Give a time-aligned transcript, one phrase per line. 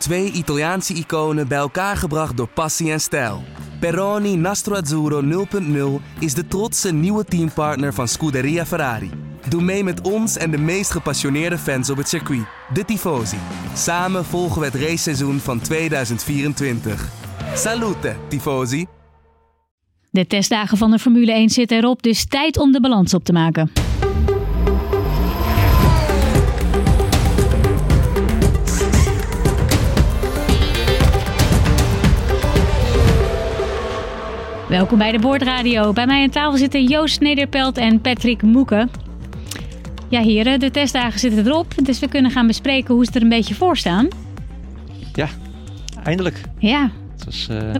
[0.00, 3.42] Twee Italiaanse iconen bij elkaar gebracht door passie en stijl.
[3.80, 5.46] Peroni Nastro Azzurro
[6.00, 9.10] 0.0 is de trotse nieuwe teampartner van Scuderia Ferrari.
[9.48, 13.36] Doe mee met ons en de meest gepassioneerde fans op het circuit, de Tifosi.
[13.74, 17.08] Samen volgen we het raceseizoen van 2024.
[17.54, 18.86] Salute, Tifosi!
[20.10, 23.32] De testdagen van de Formule 1 zitten erop, dus tijd om de balans op te
[23.32, 23.89] maken.
[34.70, 35.92] Welkom bij de Boordradio.
[35.92, 38.90] Bij mij aan tafel zitten Joost Nederpelt en Patrick Moeken.
[40.08, 43.28] Ja, heren, de testdagen zitten erop, dus we kunnen gaan bespreken hoe ze er een
[43.28, 44.08] beetje voor staan.
[45.12, 45.28] Ja,
[46.04, 46.40] eindelijk.
[46.58, 46.90] Ja.
[47.12, 47.74] Het was, uh,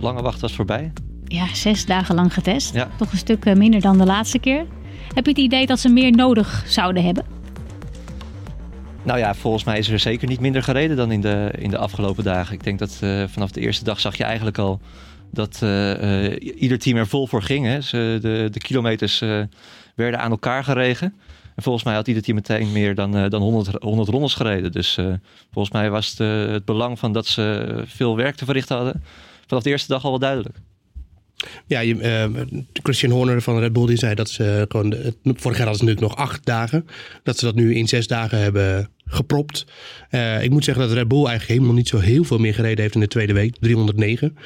[0.00, 0.92] lange wacht was voorbij.
[1.24, 2.74] Ja, zes dagen lang getest.
[2.74, 2.88] Ja.
[2.96, 4.66] Toch een stuk eh, minder dan de laatste keer.
[5.14, 7.24] Heb je het idee dat ze meer nodig zouden hebben?
[9.02, 11.78] Nou ja, volgens mij is er zeker niet minder gereden dan in de, in de
[11.78, 12.54] afgelopen dagen.
[12.54, 14.80] Ik denk dat uh, vanaf de eerste dag zag je eigenlijk al
[15.30, 17.66] dat uh, uh, ieder team er vol voor ging.
[17.66, 17.80] Hè.
[17.80, 19.18] Ze, de, de kilometers
[19.94, 21.14] werden aan elkaar geregen.
[21.54, 24.72] En volgens mij had ieder team meteen meer dan, dan 100, 100 rondes gereden.
[24.72, 24.98] Dus
[25.52, 26.18] volgens mij was het,
[26.50, 29.02] het belang van dat ze veel werk te verrichten hadden...
[29.46, 30.56] vanaf de eerste dag al wel duidelijk.
[31.66, 31.82] Ja,
[32.72, 34.94] Christian Horner van Red Bull die zei dat ze gewoon.
[35.22, 36.86] Vorig jaar hadden ze nog acht dagen.
[37.22, 39.66] Dat ze dat nu in zes dagen hebben gepropt.
[40.40, 42.94] Ik moet zeggen dat Red Bull eigenlijk helemaal niet zo heel veel meer gereden heeft
[42.94, 43.56] in de tweede week.
[43.60, 44.36] 309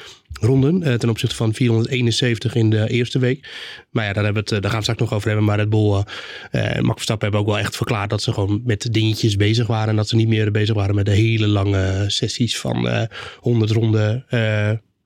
[0.44, 3.48] ronden uh, ten opzichte van 471 in de eerste week.
[3.90, 5.46] Maar ja, daar, hebben we het, daar gaan we straks nog over hebben.
[5.46, 6.04] Maar Red Bull
[6.50, 9.88] en Max Verstappen hebben ook wel echt verklaard dat ze gewoon met dingetjes bezig waren.
[9.88, 13.08] En dat ze niet meer bezig waren met de hele lange sessies van
[13.40, 14.24] 100 ronden.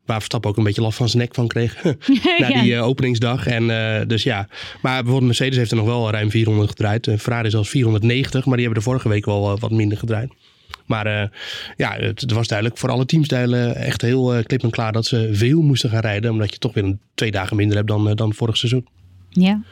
[0.07, 1.83] Waar Verstappen ook een beetje last van zijn nek van kreeg.
[2.39, 3.47] na die uh, openingsdag.
[3.47, 4.49] En uh, dus ja.
[4.83, 7.09] Maar bijvoorbeeld Mercedes heeft er nog wel ruim 400 gedraaid.
[7.19, 8.45] Ferrari zelfs 490.
[8.45, 10.31] Maar die hebben de vorige week wel uh, wat minder gedraaid.
[10.87, 11.31] Maar
[11.77, 15.31] ja, het, het, was duidelijk voor alle teamstijlen echt heel klip en klaar dat ze
[15.33, 16.31] veel moesten gaan rijden.
[16.31, 18.87] Omdat je toch weer een, twee dagen minder hebt dan, dan vorig seizoen.
[19.31, 19.63] Ja.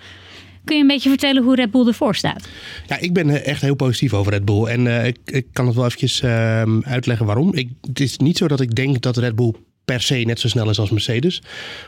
[0.65, 2.49] Kun je een beetje vertellen hoe Red Bull ervoor staat?
[2.87, 4.65] Ja, ik ben echt heel positief over Red Bull.
[4.65, 7.55] En ik, ik, kan het wel eventjes ehm, uitleggen waarom.
[7.55, 10.49] Ik, het is niet zo dat ik denk dat Red Bull per se net zo
[10.49, 11.43] snel is als Mercedes.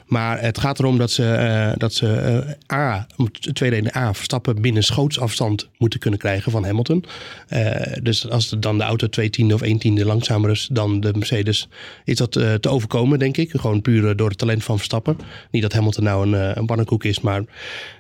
[0.07, 3.07] Maar het gaat erom dat ze, uh, dat ze uh, A,
[3.53, 7.05] tweede in A, Verstappen binnen schootsafstand moeten kunnen krijgen van Hamilton.
[7.49, 7.71] Uh,
[8.03, 11.69] dus als dan de auto twee tiende of één tiende langzamer is dan de Mercedes,
[12.05, 13.51] is dat te overkomen, denk ik.
[13.51, 15.19] Gewoon puur door het talent van Verstappen.
[15.51, 17.43] Niet dat Hamilton nou een, een pannenkoek is, maar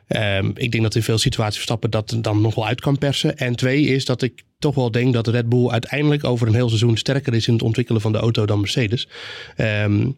[0.08, 3.38] Um, ik denk dat in veel situaties Verstappen dat dan nog wel uit kan persen.
[3.38, 6.68] En twee is dat ik toch wel denk dat Red Bull uiteindelijk over een heel
[6.68, 9.08] seizoen sterker is in het ontwikkelen van de auto dan Mercedes.
[9.56, 10.16] Um,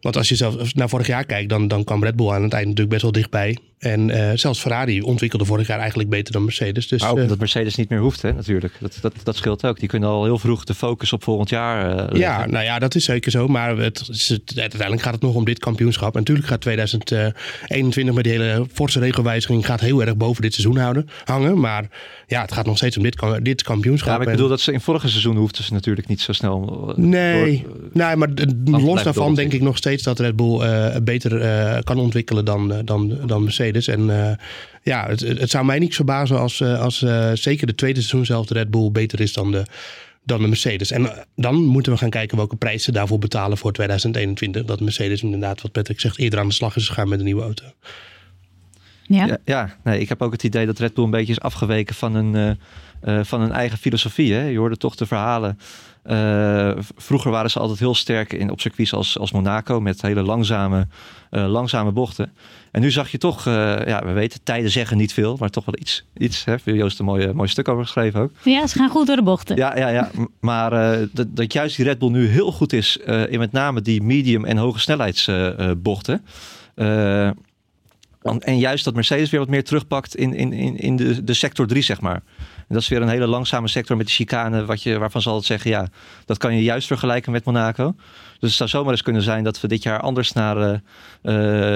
[0.00, 2.52] want als je zelf naar vorig jaar kijkt, dan, dan kwam Red Bull aan het
[2.52, 3.58] eind natuurlijk best wel dichtbij.
[3.84, 6.88] En uh, zelfs Ferrari ontwikkelde vorig jaar eigenlijk beter dan Mercedes.
[6.88, 8.74] Dus, maar ook uh, dat Mercedes niet meer hoeft, hè, natuurlijk.
[8.80, 9.78] Dat, dat, dat scheelt ook.
[9.78, 12.94] Die kunnen al heel vroeg de focus op volgend jaar uh, Ja, nou ja, dat
[12.94, 13.48] is zeker zo.
[13.48, 16.12] Maar het, het, uiteindelijk gaat het nog om dit kampioenschap.
[16.12, 20.76] En natuurlijk gaat 2021 met die hele forse regelwijziging gaat heel erg boven dit seizoen
[20.76, 21.60] houden, hangen.
[21.60, 21.88] Maar
[22.26, 24.10] ja, het gaat nog steeds om dit, dit kampioenschap.
[24.10, 26.92] Ja, maar ik bedoel dat ze in vorige seizoen hoefden ze natuurlijk niet zo snel...
[26.96, 28.28] nee, door, nee, maar
[28.64, 32.82] los daarvan denk ik nog steeds dat Red Bull uh, beter uh, kan ontwikkelen dan,
[32.84, 33.73] dan, dan Mercedes.
[33.74, 34.38] En
[34.82, 36.98] ja, het, het, zou mij niet verbazen als, als
[37.34, 39.64] zeker de tweede seizoen zelf de Red Bull beter is dan de,
[40.22, 40.90] dan de Mercedes.
[40.90, 44.64] En dan moeten we gaan kijken welke prijs ze daarvoor betalen voor 2021.
[44.64, 47.42] Dat Mercedes inderdaad, wat Patrick zegt, eerder aan de slag is gegaan met een nieuwe
[47.42, 47.64] auto.
[49.06, 51.40] Ja, ja, ja nee, ik heb ook het idee dat Red Bull een beetje is
[51.40, 52.58] afgeweken van een,
[53.24, 54.32] van een eigen filosofie.
[54.32, 54.42] Hè?
[54.42, 55.58] Je hoorde toch de verhalen
[56.96, 60.86] vroeger waren ze altijd heel sterk in, op circuits als, als Monaco met hele langzame,
[61.30, 62.32] uh, langzame bochten.
[62.70, 63.54] En nu zag je toch, uh,
[63.86, 66.04] ja, we weten, tijden zeggen niet veel, maar toch wel iets.
[66.16, 66.54] iets hè?
[66.64, 68.30] Joost een mooi, mooi stuk over geschreven ook.
[68.42, 69.56] Ja, ze gaan goed door de bochten.
[69.56, 70.10] Ja, ja, ja.
[70.40, 70.70] maar
[71.12, 72.96] dat, dat juist die Red Bull nu heel goed is
[73.28, 76.24] in met name die medium en hoge snelheidsbochten.
[78.38, 81.66] en juist dat Mercedes weer wat meer terugpakt in, in, in, in de, de sector
[81.66, 82.22] 3, zeg maar.
[82.68, 85.34] En dat is weer een hele langzame sector met de chicane, wat je, waarvan zal
[85.34, 85.88] het zeggen, ja,
[86.24, 87.94] dat kan je juist vergelijken met Monaco.
[88.38, 90.78] Dus het zou zomaar eens kunnen zijn dat we dit jaar anders naar uh, uh,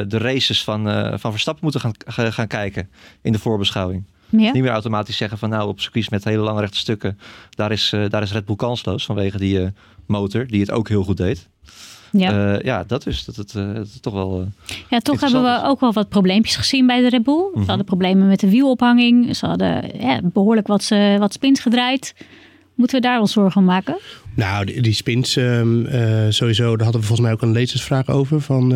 [0.08, 2.90] de races van, uh, van Verstappen moeten gaan, gaan kijken
[3.22, 4.04] in de voorbeschouwing.
[4.28, 4.52] Ja.
[4.52, 7.18] Niet meer automatisch zeggen van nou op circuits met hele lange rechte stukken,
[7.50, 9.72] daar is, daar is Red Bull kansloos vanwege die
[10.06, 11.48] motor die het ook heel goed deed.
[12.12, 12.54] Ja.
[12.54, 14.40] Uh, ja, dat is dat het, uh, dat het toch wel.
[14.40, 14.46] Uh,
[14.90, 17.34] ja, toch hebben we ook wel wat probleempjes gezien bij de Red Bull.
[17.34, 17.62] Mm -hmm.
[17.62, 19.36] Ze hadden problemen met de wielophanging.
[19.36, 20.88] Ze hadden ja, behoorlijk wat,
[21.18, 22.14] wat spins gedraaid.
[22.74, 23.98] Moeten we daar ons zorgen om maken?
[24.34, 25.86] Nou, die, die spins um,
[26.28, 26.76] sowieso.
[26.76, 28.72] Daar hadden we volgens mij ook een lezersvraag over van.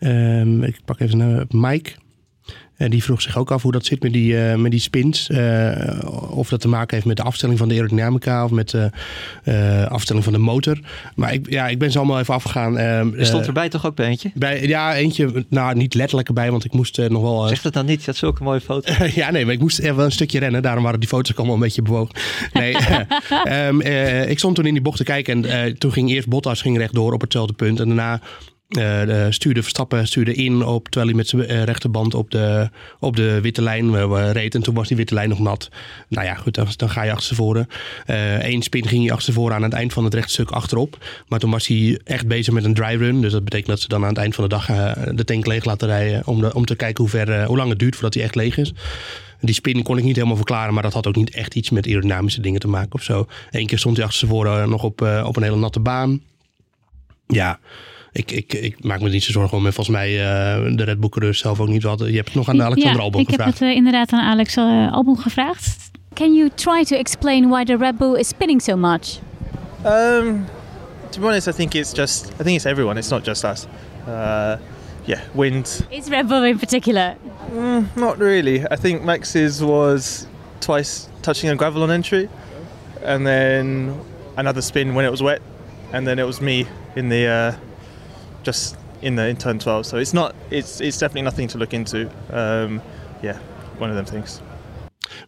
[0.00, 1.92] Um, ik pak even naar Mike.
[2.80, 5.28] En die vroeg zich ook af hoe dat zit met die, uh, met die spins.
[5.28, 5.98] Uh,
[6.30, 8.90] of dat te maken heeft met de afstelling van de aerodynamica of met de
[9.44, 10.78] uh, afstelling van de motor.
[11.14, 12.78] Maar ik, ja, ik ben ze allemaal even afgegaan.
[12.78, 14.30] er stond erbij toch ook bij eentje?
[14.34, 15.44] Bij, ja, eentje.
[15.48, 17.48] Nou, niet letterlijk erbij, want ik moest nog wel...
[17.48, 18.04] Zeg dat dan niet?
[18.04, 18.92] Dat is ook een mooie foto.
[19.20, 20.62] ja, nee, maar ik moest even een stukje rennen.
[20.62, 22.14] Daarom waren die foto's ook allemaal een beetje bewogen.
[22.52, 22.76] Nee,
[23.66, 23.80] um,
[24.34, 27.12] ik stond toen in die bocht te kijken en toen ging eerst Bottas ging rechtdoor
[27.12, 27.80] op hetzelfde punt.
[27.80, 28.20] En daarna
[28.78, 33.16] uh, stuurde Verstappen stuurde in op, terwijl hij met zijn uh, rechterband op de, op
[33.16, 34.54] de witte lijn uh, reed.
[34.54, 35.68] En toen was die witte lijn nog nat.
[36.08, 37.68] Nou ja, goed, dan, ga je achterstevoren.
[38.06, 40.98] Eén spin ging hij achterstevoren aan het eind van het rechtstuk achterop.
[41.28, 43.20] Maar toen was hij echt bezig met een dry run.
[43.20, 44.66] Dus dat betekent dat ze dan aan het eind van de dag
[45.14, 46.26] de tank leeg laten rijden.
[46.26, 48.72] Om, om te kijken hoe, ver, hoe lang het duurt voordat hij echt leeg is.
[49.40, 51.86] Die spin kon ik niet helemaal verklaren, maar dat had ook niet echt iets met
[51.86, 53.26] aerodynamische dingen te maken of zo.
[53.50, 56.20] Eén keer stond hij achterstevoren nog op, op een hele natte baan.
[57.26, 57.58] Ja,
[58.12, 59.66] ik, ik, ik maak me niet zo zorgen om.
[59.66, 61.82] En volgens mij uh, de Red Bull zelf ook niet.
[61.82, 63.40] Wat, je hebt het nog aan Alexander ja, Albon gevraagd.
[63.40, 65.90] ik heb het uh, inderdaad aan Alex uh, Albon gevraagd.
[66.14, 69.20] Can you try to explain why the Red Bull is spinning so much?
[69.84, 70.46] Um,
[71.10, 72.98] to be honest, I think it's just I think it's everyone.
[72.98, 73.66] It's not just us.
[74.06, 74.56] Uh,
[75.04, 75.86] yeah, wind.
[75.90, 77.16] Is Red Bull in particular?
[77.52, 78.64] Mm, not really.
[78.70, 80.26] I think Max's was
[80.60, 82.28] twice touching a gravel on entry,
[83.04, 83.94] and then
[84.36, 85.40] another spin when it was wet,
[85.92, 86.66] and then it was me
[86.96, 87.69] in the uh,
[88.42, 89.86] just in the in turn 12.
[89.86, 91.98] So it's not it's it's definitely nothing to look into.
[92.32, 92.80] Um,
[93.22, 93.36] yeah,
[93.78, 94.40] one of them things.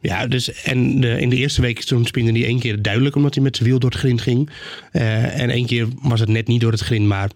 [0.01, 3.35] Ja, dus en de, in de eerste week toen spinde hij één keer duidelijk omdat
[3.35, 4.51] hij met zijn wiel door het grind ging.
[4.93, 7.31] Uh, en één keer was het net niet door het grind, maar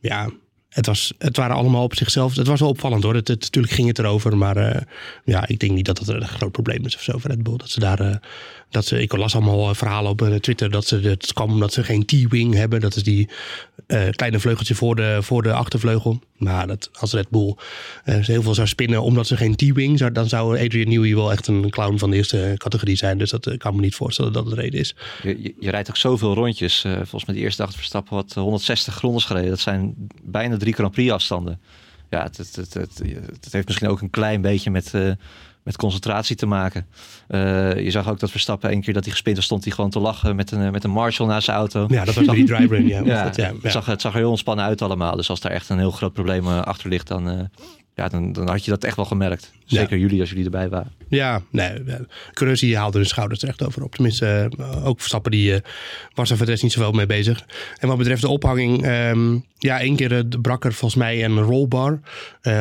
[0.00, 0.30] ja,
[0.68, 2.34] het, was, het waren allemaal op zichzelf.
[2.34, 3.14] Het was wel opvallend hoor.
[3.14, 4.36] Het, het natuurlijk ging het erover.
[4.36, 4.80] Maar uh,
[5.24, 7.56] ja, ik denk niet dat dat een groot probleem is of zo voor Red Bull.
[7.56, 8.14] Dat ze daar uh,
[8.70, 11.72] dat ze, ik las allemaal eh, verhalen op eh, Twitter dat ze, het kwam omdat
[11.72, 12.80] ze geen T-wing hebben.
[12.80, 13.28] Dat is die
[13.86, 16.20] uh, kleine vleugeltje voor de, voor de achtervleugel.
[16.36, 17.54] Maar dat, als Red Bull
[18.04, 21.32] uh, heel veel zou spinnen omdat ze geen T-wing, zou, dan zou Adrian Newey wel
[21.32, 23.18] echt een clown van de eerste categorie zijn.
[23.18, 24.94] Dus dat kan me niet voorstellen dat het de reden is.
[25.22, 26.80] Je, je, rijdt ook zoveel rondjes.
[26.80, 29.50] Volgens mij de eerste dag Verstappen wat 160 rondes gereden.
[29.50, 31.60] Dat zijn bijna drie Grand Prix afstanden.
[32.10, 34.92] Ja, het, het, het, het, heeft misschien ook een klein beetje met
[35.62, 36.86] met concentratie te maken.
[37.28, 39.90] Uh, je zag ook dat Verstappen één keer dat hij gespind was, stond hij gewoon
[39.90, 41.86] te lachen met een, met een Marshall naast zijn auto.
[41.88, 42.86] Ja, dat was die dry run.
[42.86, 45.16] Ja, ja, dat, ja, Het, zag, het zag er heel ontspannen uit allemaal.
[45.16, 47.50] Dus als daar echt een heel groot probleem uh, achter ligt, dan,
[47.94, 49.52] ja, dan, dan had je dat echt wel gemerkt.
[49.64, 50.92] Zeker jullie als jullie erbij waren.
[51.10, 51.70] Ja, nee.
[52.32, 53.94] Cruz haalde de schouders terecht over op.
[53.94, 55.58] Tenminste, uh, ook Verstappen die uh,
[56.14, 57.44] was er voor niet zoveel mee bezig.
[57.78, 61.40] En wat betreft de ophanging, um, ja, één keer uh, brak er volgens mij een
[61.40, 62.00] rollbar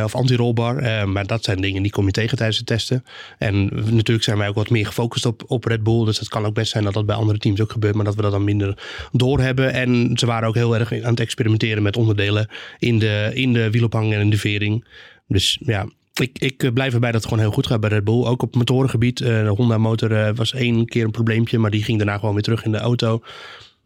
[0.04, 1.08] of anti-rollbar.
[1.10, 3.06] maar dat zijn dingen die kom je tegen tijdens het testen.
[3.38, 6.06] En natuurlijk zijn wij ook wat meer gefocust op, op Red Bull.
[6.06, 8.16] Dus het kan ook best zijn dat dat bij andere teams ook gebeurt, maar dat
[8.16, 8.78] we dat dan minder
[9.12, 9.74] doorhebben.
[9.74, 12.48] En ze waren ook heel erg aan het experimenteren met onderdelen
[12.80, 14.86] in de, in de wielophanging en in de vering.
[15.28, 18.04] Dus ja, ik, ik eh, blijf erbij dat het gewoon heel goed gaat bij Red
[18.04, 18.26] Bull.
[18.26, 19.20] Ook op motorengebied.
[19.20, 22.34] Uh, de Honda motor uh, was één keer een probleempje, maar die ging daarna gewoon
[22.34, 23.24] weer terug in de auto.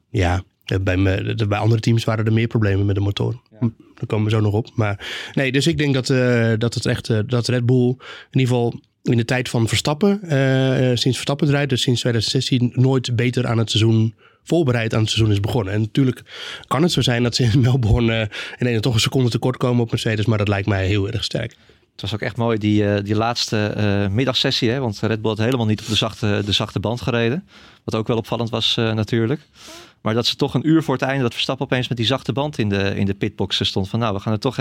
[0.10, 0.44] Ja,
[0.82, 3.42] bij, me, bij andere teams waren er meer problemen met de motor.
[3.52, 3.58] Ja.
[3.60, 4.70] Hm, daar komen we zo nog op.
[4.76, 7.88] Maar nee, dus ik denk dat, uh, dat het echt dat Red Bull
[8.32, 10.20] in ieder geval in de tijd van Verstappen,
[10.98, 15.32] sinds Verstappen rijdt, dus sinds 2016, nooit beter aan het seizoen voorbereid aan het seizoen
[15.32, 15.74] is begonnen.
[15.74, 16.22] En natuurlijk
[16.68, 18.30] kan het zo zijn dat ze in Melbourne
[18.60, 21.56] ineens toch een seconde tekort komen op Mercedes, maar dat lijkt mij heel erg sterk.
[21.94, 24.70] Het was ook echt mooi, die, uh, die laatste uh, middagsessie.
[24.70, 24.80] Hè?
[24.80, 27.48] Want Red Bull had helemaal niet op de zachte, de zachte band gereden.
[27.84, 29.42] Wat ook wel opvallend was uh, natuurlijk.
[30.04, 32.34] Maar dat ze toch een uur voor het einde, dat Verstappen opeens met die zachte
[32.34, 33.90] band in de, in de pitbox stond.
[33.90, 34.58] Van nou, we gaan er toch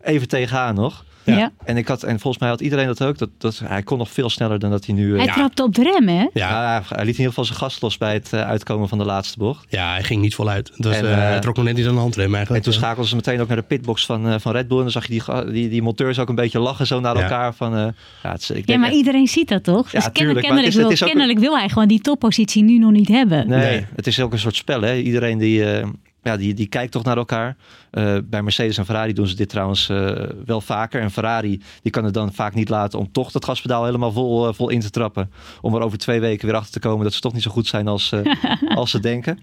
[0.00, 1.04] even tegenaan nog.
[1.24, 1.52] Ja.
[1.64, 3.18] En, ik had, en volgens mij had iedereen dat ook.
[3.18, 5.16] Dat, dat, hij kon nog veel sneller dan dat hij nu...
[5.16, 5.32] Hij ja.
[5.32, 6.26] trapte op de rem, hè?
[6.32, 9.38] Ja, hij liet in ieder geval zijn gas los bij het uitkomen van de laatste
[9.38, 9.66] bocht.
[9.68, 10.70] Ja, hij ging niet voluit.
[10.74, 12.64] Het was, en, uh, hij trok nog net niet aan de handrem eigenlijk.
[12.64, 14.76] En toen schakelden ze meteen ook naar de pitbox van, van Red Bull.
[14.76, 17.54] En dan zag je die, die, die monteurs ook een beetje lachen zo naar elkaar.
[17.54, 17.86] Van, uh,
[18.22, 19.90] ja, het, ik ja, maar iedereen ziet dat toch?
[19.90, 23.48] Ja, dus tuurlijk, kennelijk, wil, kennelijk wil hij gewoon die toppositie nu nog niet hebben.
[23.48, 24.80] Nee, nee, het is ook een soort spel.
[24.80, 24.96] Hè?
[24.96, 25.80] Iedereen die...
[25.80, 25.88] Uh,
[26.22, 27.56] ja, die, die kijkt toch naar elkaar.
[27.92, 30.12] Uh, bij Mercedes en Ferrari doen ze dit trouwens uh,
[30.44, 31.00] wel vaker.
[31.00, 34.48] En Ferrari die kan het dan vaak niet laten om toch dat gaspedaal helemaal vol,
[34.48, 35.32] uh, vol in te trappen.
[35.60, 37.66] Om er over twee weken weer achter te komen dat ze toch niet zo goed
[37.66, 38.12] zijn als,
[38.74, 39.38] als ze denken.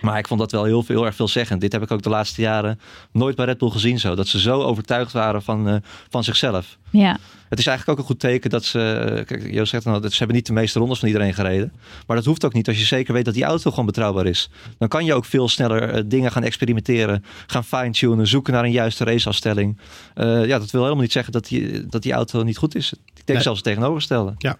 [0.00, 1.58] Maar ik vond dat wel heel, heel erg veel zeggen.
[1.58, 2.80] Dit heb ik ook de laatste jaren
[3.12, 4.14] nooit bij Red Bull gezien zo.
[4.14, 6.78] Dat ze zo overtuigd waren van, van zichzelf.
[6.90, 7.16] Ja.
[7.48, 9.22] Het is eigenlijk ook een goed teken dat ze.
[9.26, 11.72] Kijk, Joost zegt dan, ze hebben niet de meeste rondes van iedereen gereden.
[12.06, 14.50] Maar dat hoeft ook niet als je zeker weet dat die auto gewoon betrouwbaar is.
[14.78, 19.04] Dan kan je ook veel sneller dingen gaan experimenteren, gaan fine-tunen, zoeken naar een juiste
[19.04, 19.78] raceafstelling.
[20.14, 22.92] Uh, ja, dat wil helemaal niet zeggen dat die, dat die auto niet goed is.
[22.92, 23.40] Ik denk nee.
[23.40, 24.34] zelfs het tegenovergestelde.
[24.38, 24.56] Ja.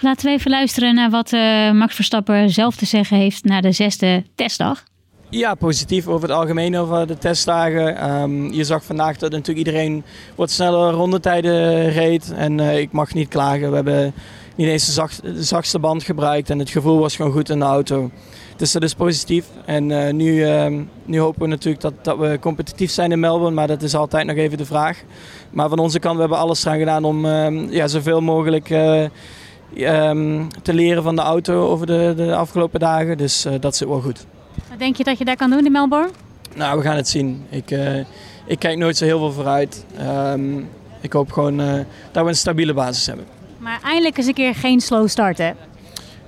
[0.00, 3.72] Laten we even luisteren naar wat uh, Max Verstappen zelf te zeggen heeft na de
[3.72, 4.84] zesde testdag.
[5.30, 7.96] Ja, positief over het algemeen over de testdagen.
[7.96, 10.04] Ehm, je zag vandaag dat natuurlijk iedereen
[10.34, 12.32] wat sneller rondetijden reed.
[12.32, 13.68] En uh, ik mag niet klagen.
[13.68, 14.14] We hebben
[14.54, 17.58] niet eens de, zacht, de, zachtste band gebruikt en het gevoel was gewoon goed in
[17.58, 18.10] de auto.
[18.56, 19.46] Dus dat is positief.
[19.64, 23.54] En uh, nu, uh, nu hopen we natuurlijk dat, dat we competitief zijn in Melbourne,
[23.54, 25.02] maar dat is altijd nog even de vraag.
[25.50, 30.48] Maar van onze kant, we hebben alles eraan gedaan om ehm, ja, zoveel mogelijk um,
[30.62, 33.18] te leren van de auto over de, de afgelopen dagen.
[33.18, 34.26] Dus dat zit wel goed.
[34.68, 36.10] Wat denk je dat je daar kan doen in Melbourne?
[36.54, 37.46] Nou, we gaan het zien.
[37.48, 37.98] Ik, uh,
[38.46, 39.84] ik kijk nooit zo heel veel vooruit.
[40.00, 40.68] Um,
[41.00, 41.72] ik hoop gewoon uh,
[42.12, 43.26] dat we een stabiele basis hebben.
[43.58, 45.50] Maar eindelijk eens een keer geen slow start, hè?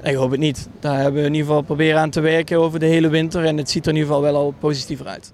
[0.02, 0.68] Ik hoop het niet.
[0.80, 3.44] Daar hebben we in ieder geval proberen aan te werken over de hele winter.
[3.44, 5.32] En het ziet er in ieder geval wel al positiever uit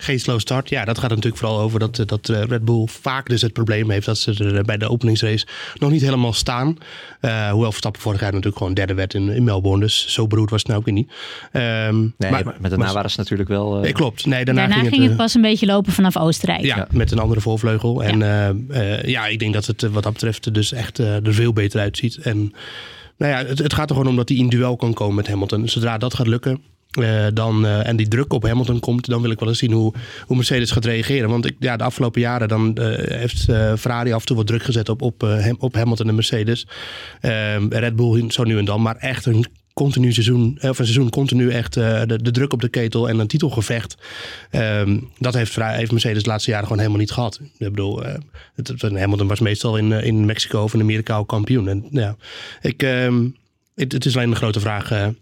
[0.00, 0.68] geen slow start.
[0.68, 3.52] Ja, dat gaat natuurlijk vooral over dat, eh, dat eh, Red Bull vaak dus het
[3.52, 6.78] probleem heeft dat ze er eh, bij de openingsrace nog niet helemaal staan.
[7.20, 9.80] Uh, hoewel Verstappen vorig jaar natuurlijk gewoon derde werd in, in Melbourne.
[9.80, 11.10] Dus zo beroerd was het nou ook weer niet.
[11.52, 13.76] Um, nee, maar, maar daarna waren ze natuurlijk wel...
[13.76, 13.82] Uh...
[13.82, 14.26] Nee, klopt.
[14.26, 16.62] Nee, daarna, daarna ging, het, pas een beetje lopen vanaf Oostenrijk.
[16.62, 18.04] Ja, met een andere voorvleugel.
[18.04, 21.52] En ja, uh, ja ik denk dat het wat dat betreft dus echt er veel
[21.52, 22.16] beter uitziet.
[22.16, 22.52] En
[23.16, 25.28] nou ja, het, het gaat er gewoon om dat hij in duel kan komen met
[25.28, 25.68] Hamilton.
[25.68, 26.62] Zodra dat gaat lukken,
[26.98, 29.72] uh, dan, uh, en die druk op Hamilton komt, dan wil ik wel eens zien
[29.72, 29.92] hoe,
[30.26, 31.28] hoe Mercedes gaat reageren.
[31.28, 33.44] Want ik, ja, de afgelopen jaren dan, uh, heeft
[33.78, 35.22] Ferrari af en toe wat druk gezet op, op,
[35.58, 36.66] op Hamilton en Mercedes.
[37.20, 41.10] Ehm, Red Bull zo nu en dan, maar echt een continu seizoen, of een seizoen
[41.10, 43.96] continu echt de, de, druk op de ketel en een titelgevecht.
[44.50, 47.40] Um, dat heeft, heeft Mercedes de laatste jaren gewoon helemaal niet gehad.
[47.58, 48.02] Ik bedoel,
[48.54, 51.68] het, Hamilton was meestal in, in Mexico of in Amerika ook kampioen.
[51.68, 52.16] En, ja,
[52.60, 52.80] ik,
[53.74, 55.12] het, het, is alleen een grote vraag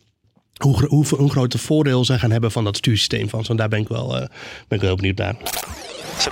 [0.58, 3.44] hoe, hoe, hoe groot het voordeel ze gaan hebben van dat stuursysteem van.
[3.46, 4.20] Want daar ben ik wel, uh,
[4.68, 5.36] ben ik wel benieuwd naar.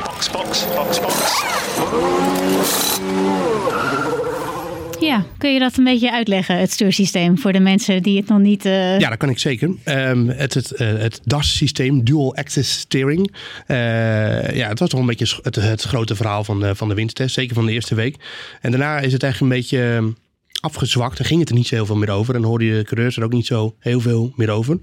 [0.04, 1.44] box, box, box, box.
[5.00, 8.38] Ja, kun je dat een beetje uitleggen, het stuursysteem, voor de mensen die het nog
[8.38, 8.64] niet...
[8.64, 8.98] Uh...
[8.98, 9.70] Ja, dat kan ik zeker.
[9.84, 13.34] Um, het, het, uh, het DAS-systeem, Dual Access Steering.
[13.66, 13.76] Uh,
[14.56, 17.34] ja, het was toch een beetje het, het grote verhaal van de, van de windtest,
[17.34, 18.16] zeker van de eerste week.
[18.60, 20.14] En daarna is het eigenlijk een beetje
[20.60, 21.18] afgezwakt.
[21.18, 22.34] en ging het er niet zo heel veel meer over.
[22.34, 24.78] En hoorde je de coureurs er ook niet zo heel veel meer over.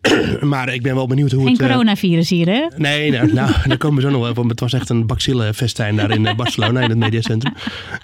[0.40, 1.58] maar ik ben wel benieuwd hoe Geen het...
[1.58, 2.66] Geen uh, coronavirus hier, hè?
[2.76, 4.48] Nee, nou, nou daar komen we zo nog wel van.
[4.48, 5.08] Het was echt een
[5.54, 7.54] festijn daar in eh, Barcelona, in het mediacentrum.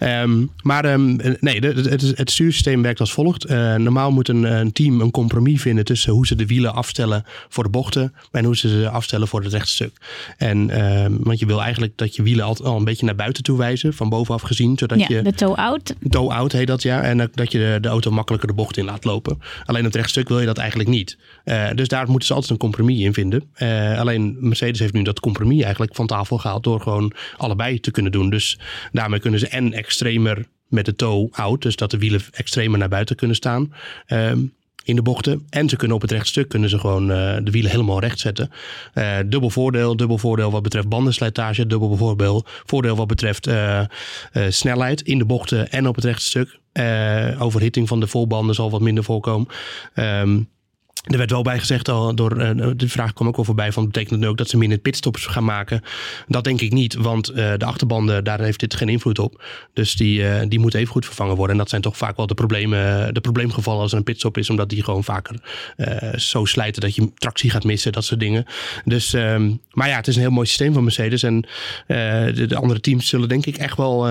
[0.00, 3.50] Um, maar um, nee, het, het, het, stuursysteem werkt als volgt.
[3.50, 7.24] Uh, normaal moet een, een, team een compromis vinden tussen hoe ze de wielen afstellen
[7.48, 9.92] voor de bochten en hoe ze ze afstellen voor het rechtstuk.
[10.36, 13.42] En, um, want je wil eigenlijk dat je wielen altijd al een beetje naar buiten
[13.42, 14.78] toe wijzen, van bovenaf gezien.
[14.78, 15.94] Zodat ja, je, de toe-out.
[16.08, 17.02] Toe-out heet dat, ja.
[17.02, 19.40] En dat je de, de, auto makkelijker de bocht in laat lopen.
[19.64, 21.16] Alleen het rechtstuk wil je dat eigenlijk niet.
[21.44, 23.50] Uh, dus daar moeten ze altijd een compromis in vinden.
[23.58, 27.90] Uh, alleen Mercedes heeft nu dat compromis eigenlijk van tafel gehaald door gewoon allebei te
[27.90, 28.30] kunnen doen.
[28.30, 28.58] Dus
[28.92, 32.88] daarmee kunnen ze en extremer met de toe out, dus dat de wielen extremer naar
[32.88, 33.72] buiten kunnen staan.
[34.08, 35.46] Um, in de bochten.
[35.50, 38.50] En ze kunnen op het rechtstuk kunnen ze gewoon uh, de wielen helemaal recht zetten.
[38.94, 41.66] Uh, dubbel voordeel, dubbel voordeel wat betreft bandenslijtage.
[41.66, 43.48] Dubbel voordeel, voordeel wat betreft
[44.48, 46.58] snelheid in de bochten en op het rechtstuk.
[47.38, 49.48] overhitting van de voorbanden zal wat minder voorkomen.
[49.94, 50.48] Um,
[51.06, 53.84] er werd wel bij gezegd al door uh, de vraag kwam ook wel voorbij van
[53.84, 55.82] betekent het nu ook dat ze minder pitstops gaan maken?
[56.28, 59.44] Dat denk ik niet, want uh, de achterbanden daar heeft dit geen invloed op.
[59.72, 61.52] Dus die, uh, die moeten even goed vervangen worden.
[61.52, 64.50] En dat zijn toch vaak wel de problemen, de probleemgevallen als er een pitstop is,
[64.50, 65.34] omdat die gewoon vaker
[66.16, 68.44] zo slijten dat je tractie gaat missen, dat soort dingen.
[68.84, 71.46] Dus, um, maar ja, het is een heel mooi systeem van Mercedes en
[71.86, 74.02] de, de, andere teams zullen denk ik echt wel,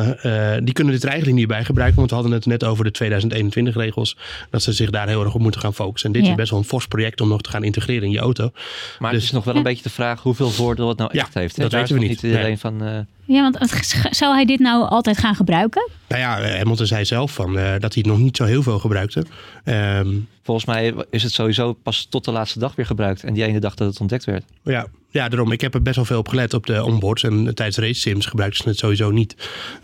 [0.63, 2.91] die kunnen dit er eigenlijk niet bij gebruiken, want we hadden het net over de
[2.91, 4.17] 2021 regels,
[4.49, 6.09] dat ze zich daar heel erg op moeten gaan focussen.
[6.09, 6.31] En dit ja.
[6.31, 8.51] is best wel een fors project om nog te gaan integreren in je auto.
[8.99, 11.33] Maar dus, het is nog wel een beetje de vraag hoeveel voordeel het nou echt
[11.33, 11.55] heeft.
[11.55, 11.61] Hè?
[11.61, 12.21] Dat Daar weten we niet.
[12.21, 12.57] niet nee.
[12.57, 13.07] van...
[13.25, 15.89] Ja, want zou hij dit nou altijd gaan gebruiken?
[16.07, 18.79] Nou ja, Hamilton zei zelf van, uh, dat hij het nog niet zo heel veel
[18.79, 19.25] gebruikte.
[19.65, 23.23] Um, Volgens mij is het sowieso pas tot de laatste dag weer gebruikt.
[23.23, 24.43] En die ene dag dat het ontdekt werd.
[24.63, 25.51] Ja, ja, daarom.
[25.51, 27.23] Ik heb er best wel veel op gelet op de onboards.
[27.23, 29.35] En tijdens race sims gebruiken ze het sowieso niet.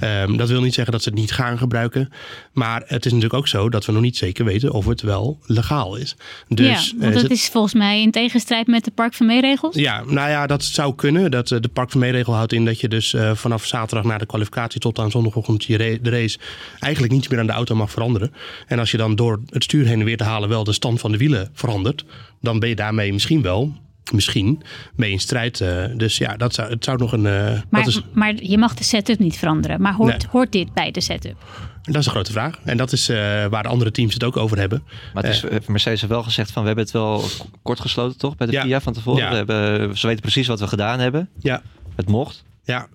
[0.04, 2.10] Um, dat wil niet zeggen dat ze het niet gaan gebruiken.
[2.54, 5.40] Maar het is natuurlijk ook zo dat we nog niet zeker weten of het wel
[5.46, 6.16] legaal is.
[6.48, 7.32] Dus, ja, want dat is, het...
[7.32, 9.76] is volgens mij in tegenstrijd met de Park van Meeregels.
[9.76, 11.32] Ja, nou ja, dat zou kunnen.
[11.32, 14.26] Dat, de Park van Meeregel houdt in dat je dus uh, vanaf zaterdag na de
[14.26, 16.40] kwalificatie tot aan zondagochtend je de race
[16.80, 18.34] eigenlijk niets meer aan de auto mag veranderen.
[18.68, 21.00] En als je dan door het stuur heen en weer te halen wel de stand
[21.00, 22.06] van de wielen verandert,
[22.42, 23.74] dan ben je daarmee misschien wel
[24.14, 24.62] misschien
[24.96, 25.60] mee in strijd.
[25.60, 27.26] Uh, dus ja, dat zou, het zou nog een.
[27.26, 28.02] Uh, maar, is...
[28.14, 29.82] maar je mag de setup niet veranderen.
[29.82, 30.28] Maar hoort, nee.
[30.32, 31.36] hoort dit bij de setup?
[31.82, 32.60] Dat is een grote vraag.
[32.64, 34.84] En dat is uh, waar de andere teams het ook over hebben.
[35.14, 37.24] Maar het is, Mercedes heeft wel gezegd van we hebben het wel
[37.62, 38.36] kort gesloten toch?
[38.36, 38.62] Bij de ja.
[38.62, 39.24] FIA van tevoren.
[39.24, 39.30] Ja.
[39.30, 41.30] We hebben, ze weten precies wat we gedaan hebben.
[41.40, 41.62] Ja.
[41.96, 42.44] Het mocht.
[42.72, 42.88] Ja.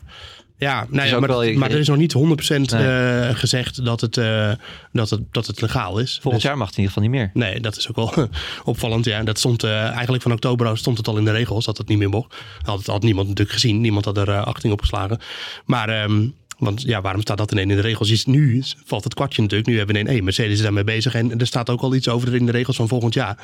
[0.59, 2.87] Ja, nou ja ook maar, wel- maar er is nog niet 100% Nee.
[3.29, 4.53] eh, gezegd dat het, eh,
[4.93, 6.13] dat, het, dat het legaal is.
[6.13, 7.31] Volgend Dus- jaar mag het in ieder geval niet meer.
[7.49, 8.29] Nee, dat is ook wel
[8.65, 9.05] opvallend.
[9.05, 11.89] Ja, dat stond eh, eigenlijk van oktober stond het al in de regels dat het
[11.89, 12.35] niet meer mocht.
[12.63, 13.81] Had, had niemand natuurlijk gezien.
[13.81, 15.19] Niemand had er achting op geslagen.
[15.65, 16.27] Maar, ehm,
[16.59, 18.11] want ja, waarom staat dat ineens in de regels?
[18.11, 19.69] Is nu valt het kwartje natuurlijk.
[19.71, 21.15] Nu hebben we ineens, hey, Mercedes is daarmee bezig.
[21.15, 23.37] En er staat ook al iets over in de regels van volgend jaar.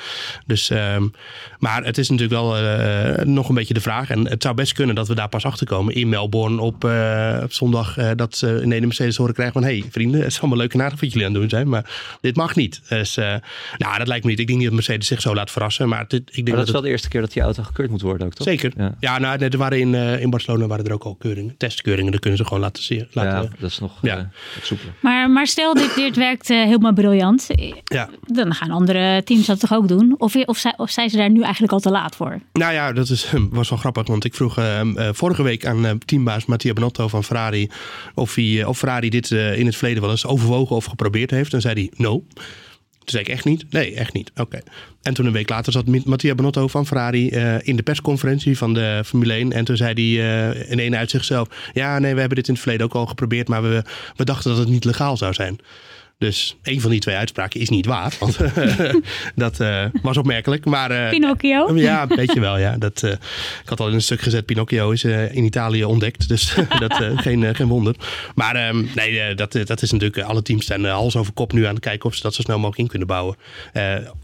[0.47, 1.09] Dus, ehm,
[1.59, 4.11] maar het is natuurlijk wel eh, nog een beetje de vraag.
[4.11, 7.40] En het zou best kunnen dat we daar pas achter komen in Melbourne op, eh,
[7.42, 7.97] op zondag.
[7.97, 9.71] eh, dat ze ineens een Mercedes horen krijgen van...
[9.71, 11.69] hé hey, vrienden, het is allemaal leuk en aardig wat jullie aan het doen zijn.
[11.69, 12.81] Maar dit mag niet.
[12.88, 13.14] Dus
[13.78, 14.38] nou, dat lijkt me niet.
[14.38, 15.88] Ik denk niet dat Mercedes zich zo laat verrassen.
[15.88, 17.62] Maar dit, ik denk Maar dat dat, is wel de eerste keer dat die auto
[17.62, 18.47] gekeurd moet worden ook, toch?
[18.47, 18.73] Zeker.
[18.76, 18.95] Ja.
[19.00, 21.54] Ja, nou, er waren in, in Barcelona waren er ook al keuringen.
[21.57, 23.02] Testkeuringen, dat kunnen ze gewoon laten zien.
[23.11, 24.17] Laten, Ja, dat is nog Ja.
[24.17, 24.79] eh.
[25.01, 27.47] Maar, maar stel, dit, dit werkt eh, helemaal briljant.
[27.85, 28.09] ja.
[28.27, 30.15] Dan gaan andere teams dat toch ook doen?
[30.19, 32.41] Of, of, zij, of zijn ze daar nu eigenlijk al te laat voor?
[32.53, 34.07] Nou ja, dat is, was wel grappig.
[34.07, 37.71] Want ik vroeg eh, eh, vorige week aan eh, teambaas Mattia Benotto van Ferrari...
[38.15, 41.55] of, hij, of Ferrari dit eh, in het verleden wel eens overwogen of geprobeerd heeft.
[41.55, 42.25] En zei hij, no.
[43.05, 43.65] Toen zei ik, echt niet?
[43.71, 44.31] Nee, echt niet.
[44.37, 44.61] Oké.
[45.03, 48.75] En toen een week later zat Mattia Benotto van Ferrari eh, in de persconferentie van
[48.75, 49.53] de Formule 1.
[49.53, 51.49] En toen zei hij eh in een uit zichzelf...
[51.73, 53.49] Ja, nee, we hebben dit in het verleden ook al geprobeerd...
[53.49, 53.83] maar we,
[54.17, 55.59] we dachten dat het niet legaal zou zijn.
[56.23, 58.17] Dus een van die twee uitspraken is niet waar.
[58.19, 58.38] Want
[59.35, 60.64] dat eh, was opmerkelijk.
[60.64, 61.76] Maar, eh, Pinocchio?
[61.76, 62.76] ja, een beetje wel, ja.
[62.79, 63.11] Dat, eh,
[63.62, 66.29] ik had al in een stuk gezet, Pinocchio is in Italië ontdekt.
[66.29, 67.95] Dus dat, geen, geen wonder.
[68.35, 70.23] Maar ehm, nee, dat, dat is natuurlijk...
[70.23, 72.09] alle teams staan eh, hals over kop nu aan het kijken...
[72.09, 73.37] of ze dat zo snel mogelijk in kunnen bouwen.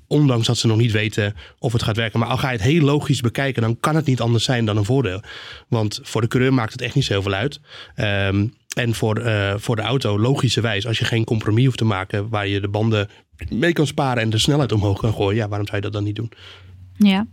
[0.07, 2.21] Ondanks dat ze nog niet weten of het gaat werken.
[2.21, 3.63] Maar al ga je het heel logisch bekijken...
[3.63, 5.23] dan kan het niet anders zijn dan een voordeel.
[5.69, 7.61] Want voor de coureur maakt het echt niet zoveel uit.
[7.95, 8.47] Ehm,
[8.77, 12.29] en voor, eh, voor de auto, logischerwijs, als je geen compromis hoeft te maken...
[12.29, 13.09] waar je de banden
[13.51, 15.37] mee kan sparen en de snelheid omhoog kan gooien...
[15.37, 16.33] ja, waarom zou je dat dan niet doen?
[16.97, 17.27] Ja.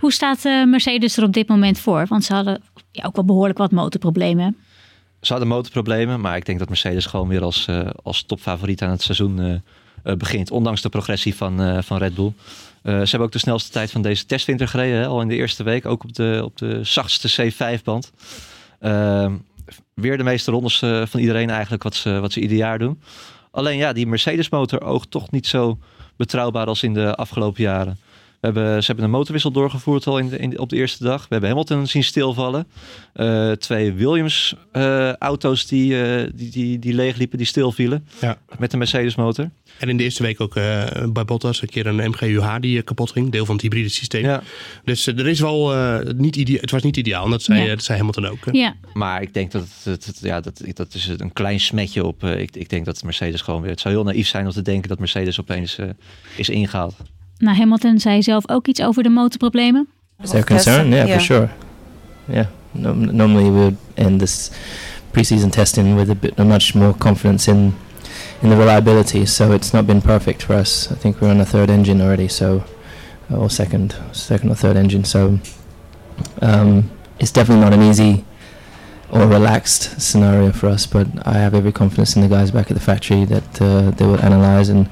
[0.00, 2.06] Hoe staat eh, Mercedes er op dit moment voor?
[2.08, 4.56] Want ze hadden ja, ook wel behoorlijk wat motorproblemen.
[5.20, 8.90] Ze hadden motorproblemen, maar ik denk dat Mercedes gewoon weer als, eh, als topfavoriet aan
[8.90, 9.54] het seizoen eh,
[10.02, 10.50] eh, begint.
[10.50, 12.32] Ondanks de progressie van, eh, van Red Bull.
[12.82, 14.98] Eh, ze hebben ook de snelste tijd van deze testwinter gereden.
[14.98, 15.86] Hè, al in de eerste week.
[15.86, 18.12] Ook op de, op de zachtste C5-band.
[19.94, 23.00] Weer de meeste rondes eh, van iedereen eigenlijk wat ze, wat ze ieder jaar doen.
[23.50, 25.78] Alleen ja, die Mercedes-motor oogt toch niet zo
[26.16, 27.98] betrouwbaar als in de afgelopen jaren.
[28.40, 31.20] We hebben, ze hebben een motorwissel doorgevoerd al in de, in, op de eerste dag.
[31.20, 32.66] We hebben Hamilton zien stilvallen.
[33.12, 38.06] Eh, twee Williams-auto's die, eh, die, die, die leegliepen, die stilvielen.
[38.20, 38.38] Ja.
[38.58, 39.50] Met de Mercedes-motor.
[39.78, 42.84] En in de eerste week ook eh, bij Bottas een keer een MGUH die eh,
[42.84, 43.30] kapot ging.
[43.30, 44.22] Deel van het hybride systeem.
[44.24, 44.42] Ja.
[44.84, 47.24] Dus eh, er is wel eh, niet idea het was niet ideaal.
[47.24, 47.64] En dat zei, Ja.
[47.64, 48.38] eh, dat zei Hamilton ook.
[48.52, 52.24] Ja, Maar ik denk dat het, ja, dat, dat is een klein smetje op.
[52.24, 53.70] eh, ik, ik denk dat Mercedes gewoon weer.
[53.70, 55.88] Het zou heel naïef zijn om te denken dat Mercedes opeens eh,
[56.36, 56.96] is ingehaald.
[57.40, 59.88] Nou Hamilton zei zelf ook iets over de motorproblemen.
[60.22, 60.88] Is there concern?
[60.88, 61.48] Yeah, for sure.
[62.24, 62.46] Yeah.
[62.72, 64.50] No, normally we would end this
[65.12, 67.74] preseason testing with a bit a much more confidence in
[68.42, 69.26] in the reliability.
[69.26, 70.88] So it's not been perfect for us.
[70.92, 72.62] I think we're on a third engine already, so
[73.30, 75.04] or second, second or third engine.
[75.04, 75.38] So
[76.42, 78.24] um, it's definitely not an easy
[79.10, 80.86] or relaxed scenario for us.
[80.86, 84.06] But I have every confidence in the guys back at the factory that uh, they
[84.06, 84.88] will analyze and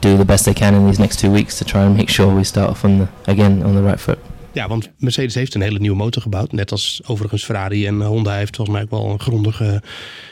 [0.00, 2.34] do the best they can in these next two weeks to try and make sure
[2.34, 4.18] we start off on the again on the right foot.
[4.52, 6.52] Ja, want Mercedes heeft een hele nieuwe motor gebouwd.
[6.52, 9.76] Net als overigens Ferrari en Honda heeft volgens mij ook wel een grondig eh,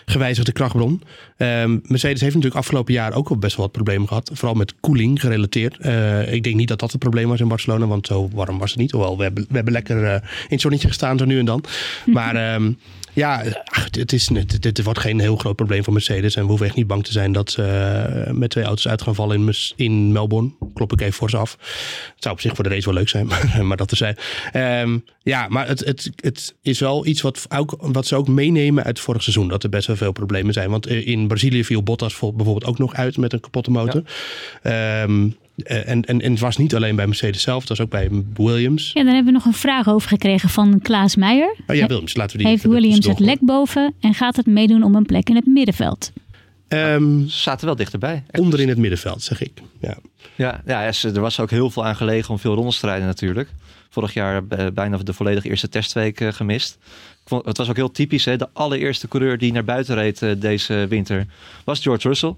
[0.06, 1.02] gewijzigde krachtbron.
[1.36, 4.30] Ehm, Mercedes heeft natuurlijk afgelopen jaar ook al best wel wat problemen gehad.
[4.32, 5.78] Vooral met koeling gerelateerd.
[5.78, 8.70] Eh, ik denk niet dat dat het probleem was in Barcelona, want zo warm was
[8.70, 8.90] het niet.
[8.90, 11.64] Hoewel, we hebben, we hebben lekker eh, in het zonnetje gestaan zo nu en dan.
[12.04, 12.72] Maar ehm,
[13.16, 16.36] ja, ach, het, is, het, het wordt geen heel groot probleem voor Mercedes.
[16.36, 19.02] En we hoeven echt niet bang te zijn dat ze eh, met twee auto's uit
[19.02, 20.50] gaan vallen in, in Melbourne.
[20.74, 21.52] Klop ik even voor ze af.
[22.14, 24.16] Het zou op zich voor de race wel leuk zijn, maar, maar dat te zijn.
[24.52, 28.84] Ehm, ja, maar het, het, het is wel iets wat, ook, wat ze ook meenemen
[28.84, 29.48] uit vorig seizoen.
[29.48, 30.70] Dat er best wel veel problemen zijn.
[30.70, 34.02] Want eh, in Brazilië viel Bottas bijvoorbeeld ook nog uit met een kapotte motor.
[34.62, 35.32] Ehm, eh,
[35.64, 38.90] en, en, en het was niet alleen bij Mercedes zelf, het was ook bij Williams.
[38.92, 41.54] Ja, dan hebben we nog een vraag over gekregen van Klaas Meijer.
[41.66, 44.82] Oh ja, Williams, laten we die Heeft Williams het lek boven en gaat het meedoen
[44.82, 46.12] om een plek in het middenveld?
[46.68, 48.24] Ehm, Ze zaten wel dichterbij.
[48.26, 48.42] Echt.
[48.42, 49.52] onder in het middenveld, zeg ik.
[49.80, 49.96] Ja.
[50.34, 53.48] Ja, ja, er was ook heel veel aan gelegen om veel rondes te rijden natuurlijk.
[53.88, 56.78] Vorig jaar eh, bijna de volledige eerste testweek eh, gemist.
[57.44, 58.24] Het was ook heel typisch.
[58.24, 58.36] Hè?
[58.36, 61.26] De allereerste coureur die naar buiten reed eh, deze winter
[61.64, 62.34] was George Russell.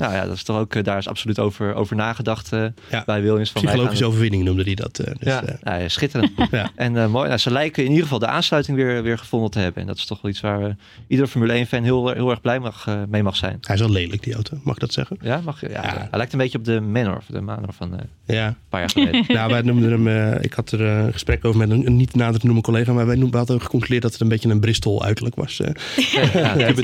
[0.00, 3.02] Nou ja, dat is toch ook, eh, daar is absoluut over, over nagedacht uh, Ja.
[3.06, 3.50] bij Williams.
[3.50, 4.98] Van Psychologische overwinning noemde hij dat.
[4.98, 6.30] eh, dus, ja, eh, ja, ja, schitterend.
[6.50, 6.70] Ja.
[6.74, 9.58] En eh, mooi, nou, ze lijken in ieder geval de aansluiting weer, weer gevonden te
[9.58, 9.80] hebben.
[9.82, 10.70] En dat is toch wel iets waar eh,
[11.08, 13.58] iedere Formule 1-fan heel, heel erg blij mag, eh, mee mag zijn.
[13.60, 14.56] hij is wel lelijk, die auto.
[14.62, 15.16] Mag ik dat zeggen?
[15.20, 15.82] Ja, mag, ja, Ja.
[15.82, 18.54] Hij lijkt een beetje op de Manor, of de Manor van eh, een Ja.
[18.68, 19.24] paar jaar geleden.
[19.36, 20.08] Nou, wij noemden hem...
[20.34, 22.64] eh, ik had er eh, een gesprek over met een, een niet nader te noemen
[22.64, 22.92] collega.
[22.92, 25.60] Maar wij noemden, we hadden geconcludeerd dat het een beetje een Bristol uiterlijk was.
[25.60, 25.70] eh.
[26.32, 26.76] ja, Ja, het-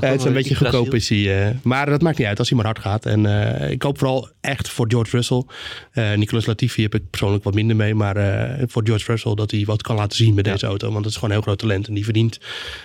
[0.00, 1.46] het is een beetje goedkoop is hij.
[1.48, 3.06] eh, maar dat maakt niet uit als hij maar hard gaat.
[3.06, 3.26] En
[3.60, 5.42] eh, ik hoop vooral echt voor George Russell.
[5.92, 7.94] Eh Nicolas Latifi heb ik persoonlijk wat minder mee.
[7.94, 10.52] Maar eh, voor George Russell dat hij wat kan laten zien met Ja.
[10.52, 10.86] deze auto.
[10.86, 11.88] Want het is gewoon een heel groot talent.
[11.88, 12.38] En die verdient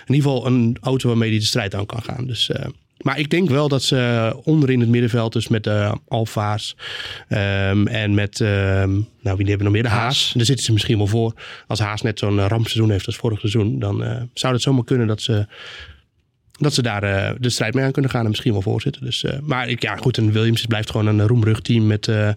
[0.06, 2.26] in ieder geval een auto waarmee hij de strijd aan kan gaan.
[2.26, 2.50] Dus...
[2.98, 6.76] maar ik denk wel dat ze onderin het middenveld, dus met de Alfa's
[7.28, 9.82] ehm, en met, ehm, nou wie hebben we nog meer?
[9.82, 10.02] De Haas.
[10.02, 10.32] Haas.
[10.36, 11.32] Daar zitten ze misschien wel voor.
[11.66, 15.22] Als Haas net zo'n rampseizoen heeft als vorig seizoen, dan zou het zomaar kunnen dat
[15.22, 15.46] ze
[16.58, 19.04] dat ze daar eh, de strijd mee aan kunnen gaan en misschien wel voorzitten.
[19.04, 22.28] Dus, eh, maar ik, ja, goed, en Williams blijft gewoon een roemrug team met eh,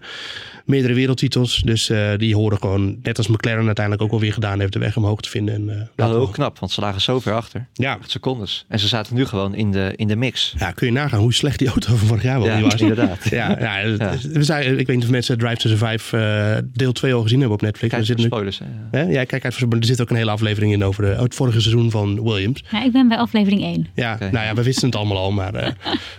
[0.66, 1.62] meerdere wereldtitels.
[1.66, 4.98] Dus eh, die horen gewoon, net als McLaren uiteindelijk ook alweer gedaan heeft, de weg
[4.98, 5.56] omhoog te vinden.
[5.56, 7.68] En, eh, Ja, laten we- heel knap, want ze lagen zo ver achter.
[7.74, 7.94] ja.
[8.02, 8.66] Acht secondes.
[8.68, 10.54] En ze zaten nu gewoon in de, in de mix.
[10.58, 12.82] ja, kun je nagaan hoe slecht die auto van vorig jaar wel Ja, niet was.
[12.82, 13.30] inderdaad.
[13.30, 13.96] Ja, ja.
[14.34, 17.40] We zijn, ik weet niet of mensen Drive to Survive eh, deel 2 al gezien
[17.40, 17.94] hebben op Netflix.
[17.94, 18.60] Kijk er zit spoilers.
[18.60, 18.66] Hè?
[18.66, 19.06] Ja.
[19.06, 19.12] hè?
[19.12, 21.92] Ja, kijk uit er zit ook een hele aflevering in over de, het vorige seizoen
[21.92, 22.64] van Williams.
[22.72, 23.88] Ja, ik ben bij aflevering 1.
[23.96, 25.66] Ja, nou ja, we wisten het allemaal al, maar eh,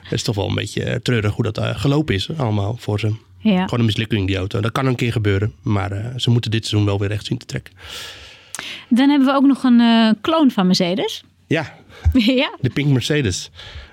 [0.03, 3.15] het is toch wel een beetje treurig hoe dat eh, gelopen is allemaal voor ze.
[3.43, 3.63] Ja.
[3.65, 4.61] Gewoon een mislukking die auto.
[4.61, 7.39] Dat kan een keer gebeuren, maar eh, ze moeten dit seizoen wel weer recht zien
[7.39, 7.75] te trekken.
[8.89, 11.25] Dan hebben we ook nog een eh kloon van Mercedes.
[11.47, 11.75] Ja,
[12.13, 12.57] ja.
[12.61, 13.51] de Pink Mercedes.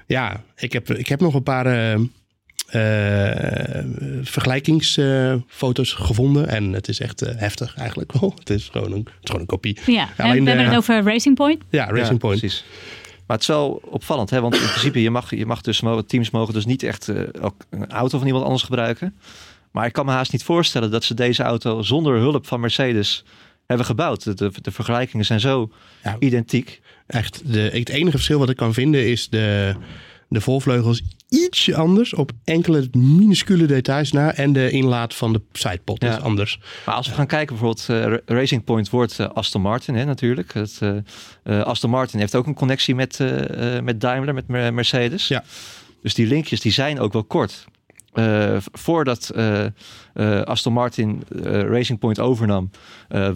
[0.08, 3.86] Ja, ik heb, ik heb nog een paar eh, eh,
[4.22, 6.48] vergelijkingsfoto's gevonden.
[6.48, 8.34] En het is echt heftig eigenlijk wel.
[8.40, 9.78] Het is gewoon een, het is gewoon een kopie.
[9.86, 10.10] ja.
[10.18, 11.64] En alleen we hebben het over Racing Point.
[11.70, 12.40] Ja, Racing Ja, Point.
[12.40, 12.64] Precies.
[13.30, 14.42] Maar het is wel opvallend, hè?
[14.42, 17.56] want in principe je mag, je mag dus, teams mogen dus niet echt eh, ook
[17.70, 19.16] een auto van iemand anders gebruiken.
[19.72, 23.24] Maar ik kan me haast niet voorstellen dat ze deze auto zonder hulp van Mercedes
[23.66, 24.24] hebben gebouwd.
[24.24, 25.72] De, de, de vergelijkingen zijn zo
[26.04, 26.16] Ja.
[26.20, 26.82] identiek.
[27.08, 29.76] Echt, de, het enige verschil wat ik kan vinden is de,
[30.30, 34.34] de voorvleugels ietsje anders op enkele minuscule details na.
[34.34, 36.18] En de inlaat van de sidepod Ja.
[36.18, 36.60] is anders.
[36.86, 40.06] Maar als we gaan kijken, bijvoorbeeld eh, Ra- Racing Point wordt eh, Aston Martin, hè,
[40.06, 40.54] natuurlijk.
[40.54, 40.80] Het,
[41.44, 43.20] eh, Aston Martin heeft ook een connectie met,
[43.84, 45.28] met Daimler, met Mer- Mercedes.
[45.28, 45.44] Ja.
[46.02, 47.66] Dus die linkjes die zijn ook wel kort.
[48.72, 49.32] Voordat
[50.44, 52.70] Aston Martin Racing Point overnam,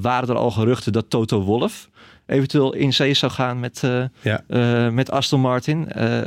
[0.01, 1.89] waren er al geruchten dat Toto Wolff
[2.25, 4.43] eventueel in zee zou gaan met, eh, Ja.
[4.47, 5.91] eh, met Aston Martin.
[5.91, 6.21] eh,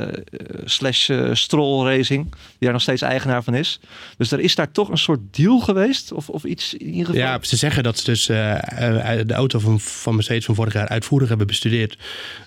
[0.65, 3.79] slash Stroll Racing, die daar nog steeds eigenaar van is.
[4.17, 7.21] Dus er is daar toch een soort deal geweest, of, of iets in ieder geval.
[7.21, 11.27] Ja, ze zeggen dat ze dus de auto van, van Mercedes van vorig jaar uitvoerig
[11.29, 11.97] hebben bestudeerd.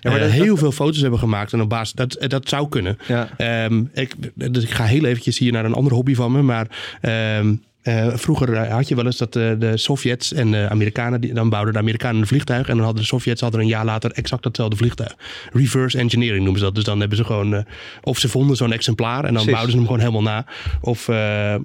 [0.01, 1.53] maar Eh, dat- heel dat- veel foto's hebben gemaakt.
[1.53, 2.97] En op basis, dat, dat zou kunnen.
[3.07, 3.29] Ja.
[3.37, 4.15] Ehm, ik,
[4.53, 6.41] dus ik ga heel eventjes hier naar een andere hobby van me.
[6.41, 6.67] Maar
[7.01, 11.21] ehm, eh, vroeger eh, had je wel eens dat eh, de Sovjets en de Amerikanen,
[11.21, 12.67] die, dan bouwden de Amerikanen een vliegtuig.
[12.67, 15.15] En dan hadden de Sovjets hadden een jaar later exact datzelfde vliegtuig.
[15.53, 16.75] Reverse engineering noemen ze dat.
[16.75, 17.65] Dus dan hebben ze gewoon,
[18.01, 20.45] of ze vonden zo'n exemplaar en dan bouwden ze hem gewoon helemaal na.
[20.81, 21.09] Of,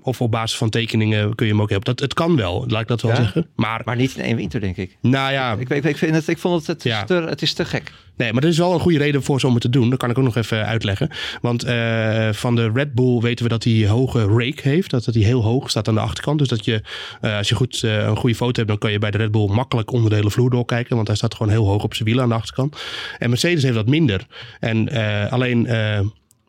[0.02, 1.94] of op basis van tekeningen kun je hem ook hebben.
[1.94, 3.16] Dat, het kan wel, laat ik dat wel Ja?
[3.16, 3.46] zeggen.
[3.56, 4.96] Maar, Maar niet in één winter, denk ik.
[5.00, 7.04] nou ja, Ik, ik, ik, vind het, ik vond het, het, Ja.
[7.04, 7.92] te, het is te gek.
[8.16, 9.90] Nee, maar er is wel een goede reden voor ze om het te doen.
[9.90, 11.10] Dat kan ik ook nog even uitleggen.
[11.40, 14.90] Want eh, van de Red Bull weten we dat hij hoge rake heeft.
[14.90, 16.38] Dat, dat hij heel hoog staat aan de achterkant.
[16.38, 16.82] Dus dat je,
[17.20, 19.30] eh, als je goed, eh, een goede foto hebt, dan kan je bij de Red
[19.30, 20.96] Bull makkelijk onder de hele vloer doorkijken.
[20.96, 22.76] Want hij staat gewoon heel hoog op zijn wielen aan de achterkant.
[23.18, 24.26] En Mercedes heeft dat minder.
[24.60, 24.88] En
[25.30, 25.66] alleen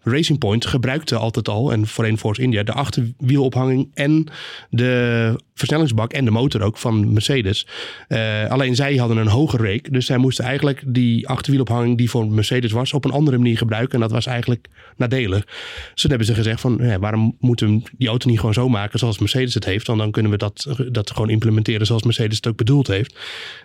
[0.08, 4.28] Racing Point gebruikte altijd al, en voorheen Force India, de achterwielophanging en
[4.70, 7.68] de versnellingsbak en de motor ook van Mercedes.
[8.08, 12.28] Eh, alleen zij hadden een hoge rake, dus zij moesten eigenlijk die achterwielophanging die voor
[12.28, 13.94] Mercedes was, op een andere manier gebruiken.
[13.94, 15.46] En dat was eigenlijk nadelig.
[15.46, 18.70] Dus toen hebben ze gezegd van, ja, waarom moeten we die auto niet gewoon zo
[18.70, 19.88] maken zoals Mercedes het heeft?
[19.88, 23.16] Want dan kunnen we dat, dat gewoon implementeren zoals Mercedes het ook bedoeld heeft.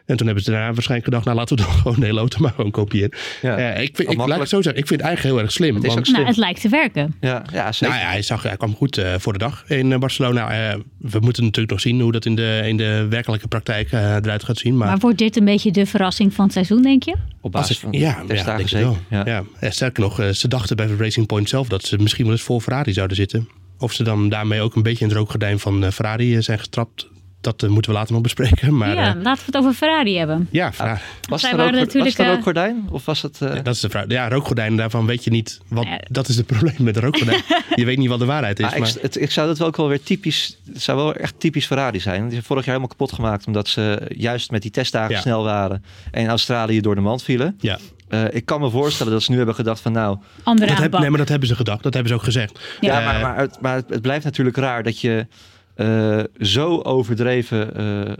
[0.06, 2.38] En toen hebben ze daarna waarschijnlijk gedacht, nou laten we dan gewoon de hele auto
[2.40, 3.12] maar gewoon kopiëren.
[3.42, 3.56] Ja.
[3.56, 5.74] Eh, ik, vind, ik, laat zo zeggen, ik vind het eigenlijk heel erg slim.
[5.74, 6.22] Het is want- ook slim.
[6.22, 7.14] Nou, het lijkt te werken.
[7.20, 7.94] Ja, ja zeker.
[7.94, 10.70] nou ja, hij, zag, hij kwam goed eh, voor de dag in eh, Barcelona.
[10.70, 14.14] Eh, we moeten natuurlijk nog zien hoe dat in de, in de werkelijke praktijk eh,
[14.14, 14.76] eruit gaat zien.
[14.76, 17.14] Maar, Maar wordt dit een beetje de verrassing van het seizoen, denk je?
[17.40, 18.96] Op basis van ja, de ja, denk zeker.
[19.10, 19.44] Ja.
[19.60, 19.70] Ja.
[19.70, 22.92] Sterker nog, ze dachten bij Racing Point zelf dat ze misschien wel eens voor Ferrari
[22.92, 23.48] zouden zitten.
[23.82, 27.08] Of ze dan daarmee ook een beetje in het rookgordijn van eh, Ferrari zijn getrapt.
[27.42, 28.74] Dat eh, moeten we later nog bespreken.
[28.76, 30.48] Maar ja, ja, laten we het over Ferrari hebben.
[30.50, 31.00] ja, Ferrari.
[31.28, 32.86] Was, Zij het er ook, was natuurlijk, er ook eh, gordijn?
[32.90, 33.40] Of was het...
[33.40, 34.04] eh, dat is de vraag.
[34.08, 35.60] Ja, rookgordijnen, daarvan weet je niet.
[35.68, 36.00] Wat, Ja.
[36.10, 37.42] Dat is het probleem met de rookgordijn.
[37.74, 38.66] je weet niet wat de waarheid is.
[38.66, 40.58] Ah, maar, ik, het, ik zou dat wel ook wel weer typisch...
[40.72, 42.22] Het zou wel echt typisch Ferrari zijn.
[42.22, 43.46] Die zijn vorig jaar helemaal kapot gemaakt...
[43.46, 45.20] omdat ze juist met die testdagen Ja.
[45.20, 45.84] snel waren...
[46.10, 47.56] en Australië door de mand vielen.
[47.60, 47.78] ja.
[48.08, 50.18] Eh, ik kan me voorstellen dat ze nu hebben gedacht van nou...
[50.42, 51.82] Andere Dat heb, nee, maar dat hebben ze gedacht.
[51.82, 52.60] Dat hebben ze ook gezegd.
[52.80, 55.26] Ja, Eh, maar, maar, het, maar het, het blijft natuurlijk raar dat je
[55.74, 58.12] eh, zo overdreven eh,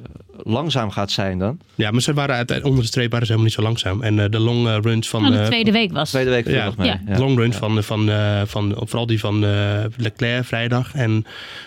[0.45, 1.59] langzaam gaat zijn dan.
[1.75, 4.03] Ja, maar ze waren uiteindelijk onder de streep waren ze helemaal niet zo langzaam.
[4.03, 5.27] En eh, de long runs van...
[5.27, 6.11] Oh, de tweede week was.
[6.11, 7.01] Tweede week Ja, volgens mij.
[7.07, 7.15] ja.
[7.15, 11.25] De long runs van, van, eh, van, vooral die van eh, Leclerc vrijdag en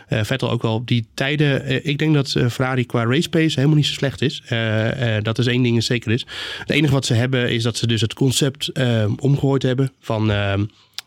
[0.07, 0.81] eh, Vettel ook wel.
[0.85, 4.41] Die tijden, ik denk dat eh, Ferrari qua race pace helemaal niet zo slecht is.
[4.45, 6.25] Eh, eh, dat is één ding dat zeker is.
[6.59, 8.71] Het enige wat ze hebben is dat ze dus het concept
[9.19, 10.31] omgegooid hebben van...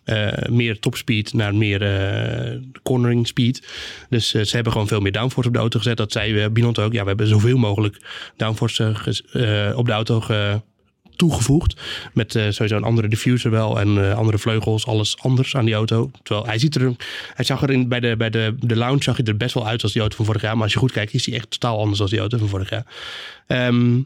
[0.08, 3.66] eh, meer topspeed naar meer eh, cornering speed.
[4.08, 5.96] Dus eh, ze hebben gewoon veel meer downforce op de auto gezet.
[5.96, 6.92] Dat zei uh, Binotto ook.
[6.92, 7.96] Ja, we hebben zoveel mogelijk
[8.36, 8.94] downforce
[9.76, 10.60] op de auto ge-
[11.16, 11.80] toegevoegd.
[12.12, 16.10] Met sowieso een andere diffuser wel en andere vleugels, alles anders aan die auto.
[16.22, 16.92] Terwijl hij ziet er,
[17.34, 19.66] hij zag er in, bij, de, bij de, de lounge zag hij er best wel
[19.66, 20.54] uit als die auto van vorig jaar.
[20.54, 22.70] Maar als je goed kijkt, is hij echt totaal anders dan die auto van vorig
[22.70, 22.86] jaar.
[23.46, 24.00] Ehm,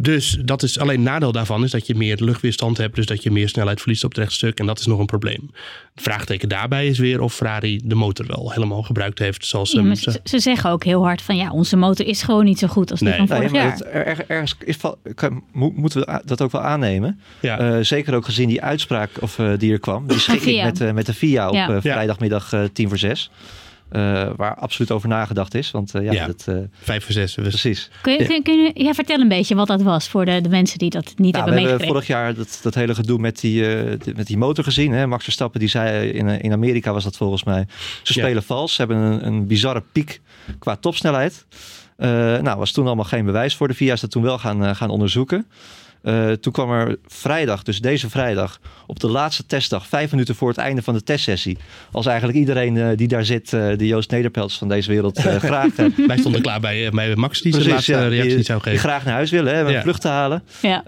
[0.00, 2.94] dus dat is alleen nadeel daarvan is dat je meer luchtweerstand hebt.
[2.94, 4.58] Dus dat je meer snelheid verliest op het rechtstuk.
[4.58, 5.50] En dat is nog een probleem.
[5.94, 9.46] Het vraagteken daarbij is weer of Ferrari de motor wel helemaal gebruikt heeft.
[9.46, 12.44] Zoals Ja, ze- ze, ze zeggen ook heel hard van ja, onze motor is gewoon
[12.44, 13.18] niet zo goed als die Nee.
[13.18, 13.72] van Nee, vorig maar jaar.
[13.72, 14.76] het, er, er- ergens is,
[15.14, 17.20] kan- moeten we dat ook wel aannemen.
[17.40, 17.58] ja.
[17.58, 20.06] Eh, zeker ook gezien die uitspraak of, eh, die er kwam.
[20.06, 23.30] Die schikking met, eh, met de VIA op vrijdagmiddag eh, tien voor zes.
[23.88, 25.70] Eh, waar absoluut over nagedacht is.
[25.70, 26.26] Want eh, ja, Ja.
[26.26, 27.34] dat, eh, Vijf voor zes.
[27.34, 27.90] Dus precies.
[28.02, 30.40] Kun je, kun, je- kun je ja, vertel een beetje wat dat was voor de,
[30.40, 31.94] de mensen die dat niet Nou, we hebben hebben meegekregen.
[31.94, 34.92] vorig jaar dat, dat hele gedoe met die, eh, die- met die motor gezien.
[34.92, 35.06] Hè?
[35.06, 37.66] Max Verstappen die zei in, in Amerika was dat volgens mij.
[38.02, 38.24] Ze Ja.
[38.26, 38.74] spelen vals.
[38.74, 40.20] Ze hebben een, een bizarre piek
[40.58, 41.46] qua topsnelheid.
[41.96, 43.68] Eh, nou, was toen allemaal geen bewijs voor.
[43.68, 45.46] De VIA is dat toen wel gaan, gaan onderzoeken.
[46.02, 50.48] Eh, toen kwam er vrijdag, dus deze vrijdag, op de laatste testdag, vijf minuten voor
[50.48, 51.58] het einde van de testsessie.
[51.92, 55.36] Als eigenlijk iedereen eh, die daar zit, eh, de Joost Nederpels van deze wereld, eh,
[55.50, 55.68] graag,
[56.06, 58.70] wij stonden klaar bij, eh, bij Max die zijn laatste ja, reactie die, zou die
[58.72, 58.88] geven.
[58.88, 59.76] graag naar huis willen, hè, Ja.
[59.76, 60.42] een vlucht te halen.
[60.62, 60.82] Ja.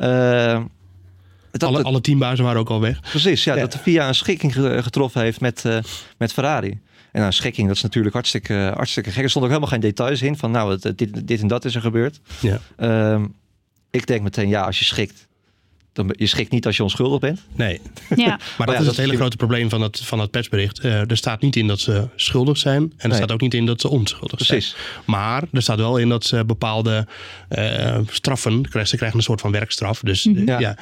[1.50, 3.00] Dat- alle, alle teambazen waren ook al weg.
[3.00, 3.60] Precies, ja, Ja.
[3.60, 5.78] dat de VIA een schikking ge- getroffen heeft met, eh,
[6.18, 6.78] met Ferrari.
[7.12, 9.22] En een schikking, dat is natuurlijk hartstikke, hartstikke gek.
[9.22, 11.80] Er stonden ook helemaal geen details in van nou, dit, dit en dat is er
[11.80, 12.20] gebeurd.
[12.40, 12.58] Ja.
[12.76, 13.24] Ehm,
[13.90, 15.28] ik denk meteen, ja, als je schikt,
[15.92, 17.40] dan ben- je schikt niet als je onschuldig bent.
[17.56, 17.80] Nee,
[18.16, 18.26] Ja.
[18.58, 20.78] maar dat ja, is dat het hele grote probleem van het, van het persbericht.
[20.78, 22.82] Eh, er staat niet in dat ze schuldig zijn.
[22.82, 23.16] En er Nee.
[23.16, 24.68] staat ook niet in dat ze onschuldig Precies.
[24.70, 24.82] zijn.
[25.06, 27.06] Maar er staat wel in dat ze bepaalde
[27.48, 28.86] eh, straffen krijgen.
[28.90, 30.00] Ze krijgen een soort van werkstraf.
[30.00, 30.58] Dus eh, Ja.
[30.58, 30.76] ja.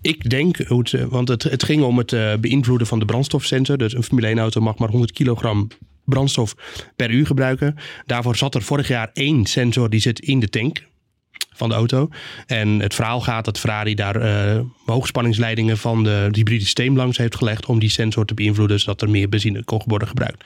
[0.00, 3.78] Ik denk, hoe het, want het, het ging om het beïnvloeden van de brandstofsensor.
[3.78, 5.68] Dus een Formule 1 auto mag maar 100 kilogram
[6.04, 6.54] brandstof
[6.96, 7.76] per uur gebruiken.
[8.06, 10.86] Daarvoor zat er vorig jaar één sensor die zit in de tank
[11.58, 12.08] van de auto.
[12.46, 17.18] En het verhaal gaat dat Ferrari daar eh hoogspanningsleidingen van de het hybride systeem langs
[17.18, 20.44] heeft gelegd om die sensor te beïnvloeden zodat er meer benzine kon worden gebruikt.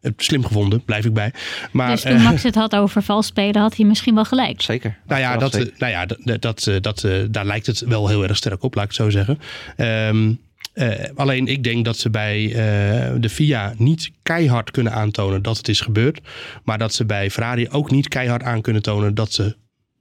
[0.00, 1.32] Eh, Slim gevonden, blijf ik bij.
[1.72, 4.62] Maar Dus toen eh, Max het had over vals spelen, had hij misschien wel gelijk.
[4.62, 4.98] Zeker.
[5.06, 8.22] nou ja, dat, nou ja dat, dat, eh, dat, eh, daar lijkt het wel heel
[8.22, 9.38] erg sterk op, laat ik het zo zeggen.
[9.76, 10.32] Ehm,
[10.78, 15.56] eh, alleen ik denk dat ze bij eh, de FIA niet keihard kunnen aantonen dat
[15.56, 16.20] het is gebeurd.
[16.64, 19.56] Maar dat ze bij Ferrari ook niet keihard aan kunnen tonen dat ze,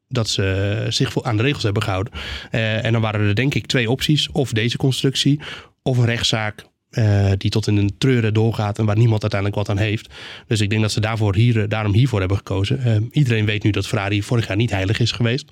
[0.07, 2.13] dat ze zich aan de regels hebben gehouden.
[2.51, 4.31] Eh, en dan waren er denk ik twee opties.
[4.31, 5.39] Of deze constructie,
[5.83, 9.77] of een rechtszaak eh, die tot in een treuren doorgaat en waar niemand uiteindelijk wat
[9.77, 10.13] aan heeft.
[10.47, 12.83] Dus ik denk dat ze daarvoor hier, eh, daarom hiervoor hebben gekozen.
[12.83, 15.51] Eh, iedereen weet nu dat Ferrari vorig jaar niet heilig is geweest.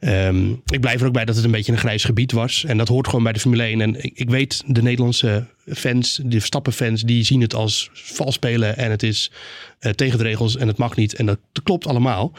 [0.00, 2.64] Ehm, ik blijf er ook bij dat het een beetje een grijs gebied was.
[2.64, 3.80] En dat hoort gewoon bij de Formule 1.
[3.80, 8.76] En ik, weet, de Nederlandse fans, de Verstappen-fans, die zien het als vals spelen.
[8.76, 9.30] En het is
[9.94, 11.14] tegen de regels en het mag niet.
[11.14, 12.32] En dat klopt allemaal.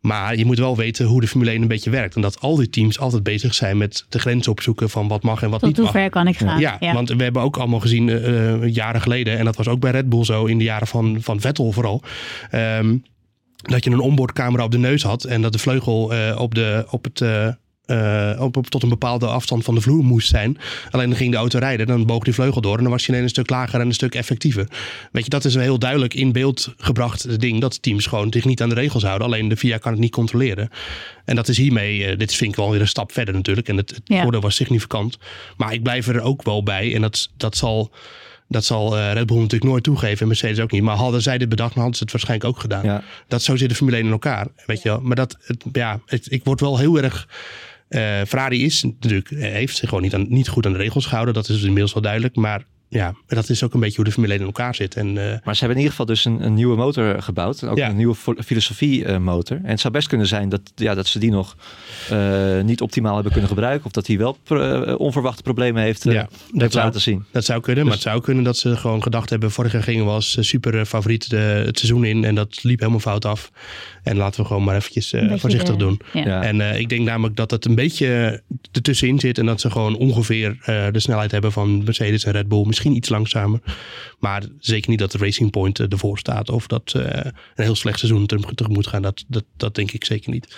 [0.00, 2.14] Maar je moet wel weten hoe de Formule 1 een beetje werkt.
[2.14, 5.42] En dat al die teams altijd bezig zijn met de grens opzoeken van wat mag
[5.42, 5.94] en wat Tot niet hoe mag.
[5.94, 6.60] ver kan ik gaan?
[6.60, 9.80] Ja, want we hebben ook allemaal gezien eh, eh, jaren geleden, en dat was ook
[9.80, 12.02] bij Red Bull zo in de jaren van, van Vettel vooral.
[12.50, 12.96] ehm,
[13.56, 16.86] dat je een onboardcamera op de neus had en dat de vleugel eh, op, de,
[16.90, 17.20] op het.
[17.88, 20.58] Eh, op, op- tot een bepaalde afstand van de vloer moest zijn.
[20.90, 23.08] Alleen dan ging de auto rijden, dan boog die vleugel door en dan was je
[23.08, 24.66] ineens een stuk lager en een stuk effectiever.
[25.12, 28.44] Weet je, dat is een heel duidelijk in beeld gebracht ding dat teams gewoon zich
[28.44, 29.26] niet aan de regels houden.
[29.26, 30.70] Alleen de VIA kan het niet controleren.
[31.24, 33.68] En dat is hiermee, eh, dit vind ik wel weer een stap verder natuurlijk.
[33.68, 34.22] En het, het Ja.
[34.22, 35.18] voordeel was significant.
[35.56, 37.90] Maar ik blijf er ook wel bij en dat, dat zal.
[38.50, 40.82] Dat zal eh, Red Bull natuurlijk nooit toegeven en Mercedes ook niet.
[40.82, 42.84] Maar hadden zij dit bedacht, dan hadden ze het waarschijnlijk ook gedaan.
[42.84, 43.02] Ja.
[43.28, 44.46] Dat zo zit de Formule 1 in elkaar.
[44.66, 45.00] Weet je wel.
[45.00, 47.28] Maar dat, het, ja, het, ik word wel heel erg.
[47.88, 51.06] Eh, Ferrari is natuurlijk, eh, heeft zich gewoon niet, aan, niet goed aan de regels
[51.06, 51.34] gehouden.
[51.34, 52.36] Dat is inmiddels wel duidelijk.
[52.36, 54.94] Maar ja, dat is ook een beetje hoe de Formule 1 in elkaar zit.
[54.96, 57.64] En, uh, maar ze hebben in ieder geval dus een, een nieuwe motor gebouwd.
[57.64, 57.88] Ook Ja.
[57.88, 59.56] een nieuwe filosofie eh, motor.
[59.56, 61.56] En het zou best kunnen zijn dat, ja, dat ze die nog
[62.10, 63.86] eh, niet optimaal hebben kunnen gebruiken.
[63.86, 67.00] Of dat die wel pro- eh, onverwachte problemen heeft, eh, ja, heeft dat zou, laten
[67.00, 67.24] zien.
[67.32, 67.84] dat zou kunnen.
[67.84, 69.50] Maar Dus- het zou kunnen dat ze gewoon gedacht hebben...
[69.50, 72.24] vorig jaar gingen we als eh, super eh, favoriet de, het seizoen in.
[72.24, 73.50] En dat liep helemaal fout af.
[74.02, 76.00] En laten we gewoon maar eventjes eh, beetje voorzichtig de- doen.
[76.12, 76.42] Ja.
[76.42, 79.38] En eh, ik denk namelijk dat het een beetje ertussenin zit.
[79.38, 82.64] En dat ze gewoon ongeveer eh, de snelheid hebben van Mercedes en Red Bull.
[82.66, 83.60] Misschien iets langzamer.
[84.18, 86.50] Maar zeker niet dat de Racing Point ervoor staat.
[86.50, 89.02] Of dat een heel slecht seizoen terug- tegemoet gaan.
[89.02, 90.56] Dat, dat, dat denk ik zeker niet.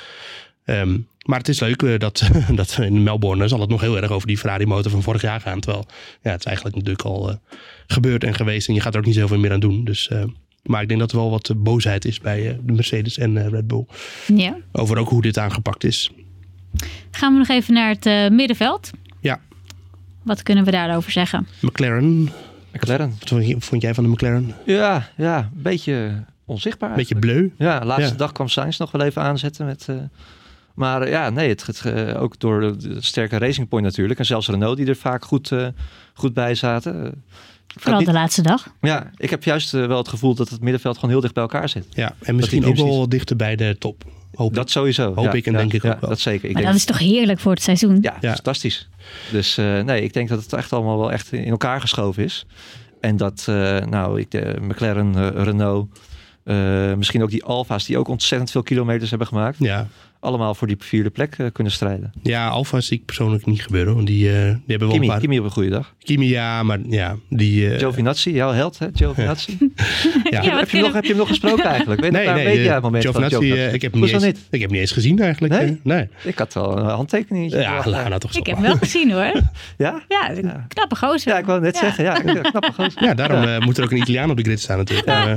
[0.65, 4.27] Ehm, maar het is leuk dat, dat in Melbourne zal het nog heel erg over
[4.27, 5.61] die Ferrari motor van vorig jaar gaan.
[5.61, 5.87] Terwijl
[6.23, 7.39] ja, het is eigenlijk natuurlijk al
[7.87, 8.69] gebeurd en geweest.
[8.69, 9.85] En je gaat er ook niet zoveel meer aan doen.
[9.85, 10.23] Dus, eh,
[10.63, 13.37] maar ik denk dat er wel wat eh, boosheid is bij eh, de Mercedes en
[13.37, 13.87] eh, Red Bull.
[14.27, 14.57] Ja.
[14.73, 16.11] Over ook hoe dit aangepakt is.
[17.11, 18.91] Gaan we nog even naar het eh, middenveld.
[19.21, 19.41] Ja.
[20.23, 21.47] Wat kunnen we daarover zeggen?
[21.61, 22.31] McLaren,
[22.73, 23.15] McLaren.
[23.19, 24.55] wat vond jij van de McLaren?
[24.67, 26.95] Ja, ja, een beetje onzichtbaar.
[26.95, 27.51] Beetje bleu.
[27.57, 28.17] Ja, laatste Ja.
[28.17, 29.67] dag kwam Sainz nog wel even aanzetten.
[29.67, 29.97] Met, eh,
[30.75, 34.19] maar ja, nee, het, het, eh, ook door de, sterke Racing Point natuurlijk.
[34.19, 35.67] En zelfs Renault die er vaak goed, eh,
[36.15, 37.25] goed bij zaten.
[37.77, 38.75] Vooral niet- de laatste dag.
[38.81, 41.43] ja, ik heb juist eh, wel het gevoel dat het middenveld gewoon heel dicht bij
[41.43, 41.87] elkaar zit.
[41.91, 44.05] Ja, en misschien ook wel dichter bij de top.
[44.35, 45.15] Hoop Dat sowieso.
[45.15, 46.11] Hoop ja, ik en ja, denk ik ja, ook wel.
[46.11, 46.49] Dat zeker.
[46.49, 47.99] Ik Maar denk, dat is toch heerlijk voor het seizoen?
[48.01, 48.33] ja, Ja.
[48.35, 48.89] fantastisch.
[49.33, 52.47] Dus eh, nee, ik denk dat het echt allemaal wel echt in elkaar geschoven is.
[53.01, 55.99] En dat, eh, nou, ik, de McLaren, Renault,
[56.45, 59.57] eh, misschien ook die Alfa's die ook ontzettend veel kilometers hebben gemaakt.
[59.59, 59.89] Ja,
[60.21, 62.13] Allemaal voor die vierde plek eh, kunnen strijden.
[62.23, 63.95] ja Alfa zie ik persoonlijk niet gebeuren.
[63.95, 65.21] Want die, eh, die hebben wel Kimi, een paar...
[65.21, 65.95] Kimi op een goede dag.
[65.99, 67.71] Kimi, ja, maar ja, die...
[67.71, 68.87] eh, Giovinazzi, jouw held, hè?
[68.95, 69.59] Giovinazzi.
[70.31, 70.43] ja.
[70.43, 72.01] Ja, heb, je hem nog, heb je hem nog gesproken eigenlijk?
[72.01, 74.01] Weet je Nee, nee, een beetje eh, uit het moment van Giovinazzi, ik, heb hem
[74.01, 74.37] niet eens, niet?
[74.51, 75.55] ik heb hem niet eens gezien eigenlijk.
[75.55, 75.81] Nee?
[75.83, 76.09] nee.
[76.25, 77.51] Ik had wel een handtekening.
[77.53, 79.33] Ja, laat nou toch Ik heb hem wel gezien hoor.
[79.77, 80.03] Ja?
[80.09, 81.33] Ja, een knappe gozer.
[81.33, 81.81] Ja, ik wou net Ja.
[81.81, 82.05] zeggen.
[82.05, 83.03] Ja, knappe gozer.
[83.07, 85.09] Ja, daarom eh, moet er ook een Italiaan op de grid staan natuurlijk.
[85.09, 85.31] Eh,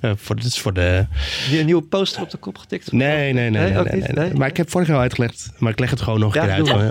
[0.00, 1.06] eh, voor, dit is voor de...
[1.52, 2.92] Een nieuwe poster op de kop getikt.
[2.92, 3.72] Nee, nee, nee.
[4.34, 5.50] Maar ik heb vorig jaar al uitgelegd.
[5.58, 6.86] Maar ik leg het gewoon nog een Ja, keer uit.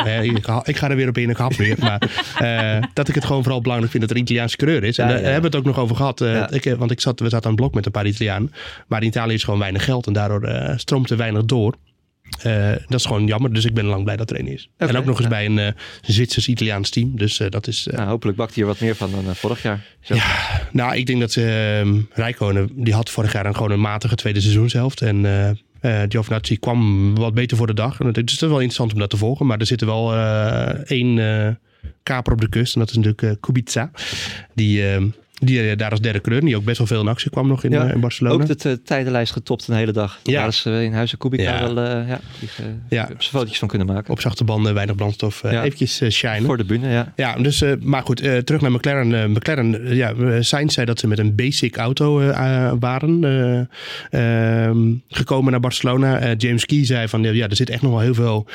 [0.45, 0.67] maar.
[0.67, 1.29] Ik, ga, er weer op in.
[1.29, 1.75] Ik hap weer.
[1.79, 2.01] Maar
[2.39, 4.97] eh, dat ik het gewoon vooral belangrijk vind dat er Italiaanse coureur is.
[4.97, 5.25] En Ja, daar ja.
[5.29, 6.21] hebben we het ook nog over gehad.
[6.21, 6.49] eh, Ja.
[6.51, 8.51] ik, eh, want ik zat, we zaten aan het blok met een paar Italianen.
[8.87, 10.07] Maar in Italië is gewoon weinig geld.
[10.07, 11.75] En daardoor stroomt er weinig door.
[12.87, 13.53] Dat is gewoon jammer.
[13.53, 14.69] Dus ik ben lang blij dat er een is.
[14.77, 15.29] En ook nog eens ja.
[15.29, 15.71] bij een eh
[16.01, 17.11] Zwitsers-Italiaans team.
[17.17, 17.87] Dus dat is...
[17.91, 19.85] Nou, hopelijk bakt hij er wat meer van dan vorig jaar.
[20.01, 20.15] Zo.
[20.71, 24.41] Nou, ik denk dat ze Rijkonen, die had vorig jaar een, gewoon een matige tweede
[24.41, 25.01] seizoenshelft.
[25.01, 25.25] En
[25.79, 27.99] eh, Giovinazzi kwam wat beter voor de dag.
[27.99, 29.45] En het is wel interessant om dat te volgen.
[29.45, 31.53] Maar er zit er wel eh, één eh,
[32.03, 32.73] kaper op de kust.
[32.73, 33.91] En dat is natuurlijk Kubica.
[34.53, 35.03] Die, eh,
[35.45, 37.63] die eh, daar als derde coureur, die ook best wel veel in actie kwam nog
[37.63, 38.43] in, Ja, eh, in Barcelona.
[38.43, 40.19] Ook de eh, tijdenlijst getopt een hele dag.
[40.23, 40.39] Ja.
[40.39, 41.73] Daar is in Huizen Kubica Ja.
[41.73, 42.49] wel ja, die,
[42.89, 43.09] Ja.
[43.17, 44.11] fotootjes van kunnen maken.
[44.11, 45.43] Op zachte banden, weinig brandstof.
[45.43, 46.43] Eventjes shinen.
[46.43, 47.13] Voor de bühne, ja.
[47.15, 49.31] Ja, dus, maar goed, terug naar McLaren.
[49.31, 52.19] McLaren, ja, Sainz zei dat ze met een basic auto
[52.79, 56.33] waren eh, ehm, gekomen naar Barcelona.
[56.33, 58.47] James Key zei van, ja, er zit echt nog wel heel veel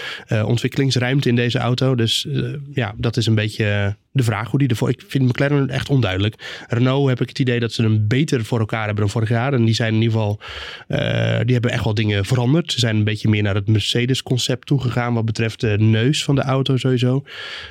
[0.44, 1.94] ontwikkelingsruimte in deze auto.
[1.94, 2.26] Dus
[2.72, 4.88] ja, dat is een beetje de vraag hoe die ervoor...
[4.88, 6.64] Ik vind McLaren echt onduidelijk.
[6.68, 9.53] Renault heb ik het idee dat ze hem beter voor elkaar hebben dan vorig jaar.
[9.53, 10.40] En die zijn in ieder geval,
[10.88, 12.73] eh, die hebben echt wel dingen veranderd.
[12.73, 16.42] Ze zijn een beetje meer naar het Mercedes-concept toegegaan wat betreft de neus van de
[16.42, 17.25] auto sowieso.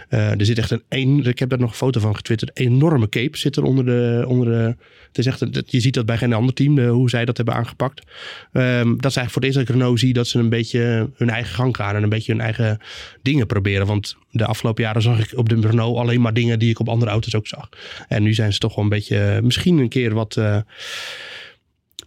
[0.09, 2.65] Eh, er zit echt een, een, ik heb daar nog een foto van getwitterd, een
[2.65, 4.75] enorme cape zit er onder de, onder de
[5.09, 7.55] het is echt, je ziet dat bij geen ander team, eh, hoe zij dat hebben
[7.55, 8.03] aangepakt.
[8.51, 11.09] Ehm, dat is eigenlijk voor het eerst dat ik Renault zie dat ze een beetje
[11.15, 12.79] hun eigen gang gaan en een beetje hun eigen
[13.21, 13.87] dingen proberen.
[13.87, 16.89] Want de afgelopen jaren zag ik op de Renault alleen maar dingen die ik op
[16.89, 17.69] andere auto's ook zag.
[18.07, 20.37] En nu zijn ze toch wel een beetje, eh, misschien een keer wat...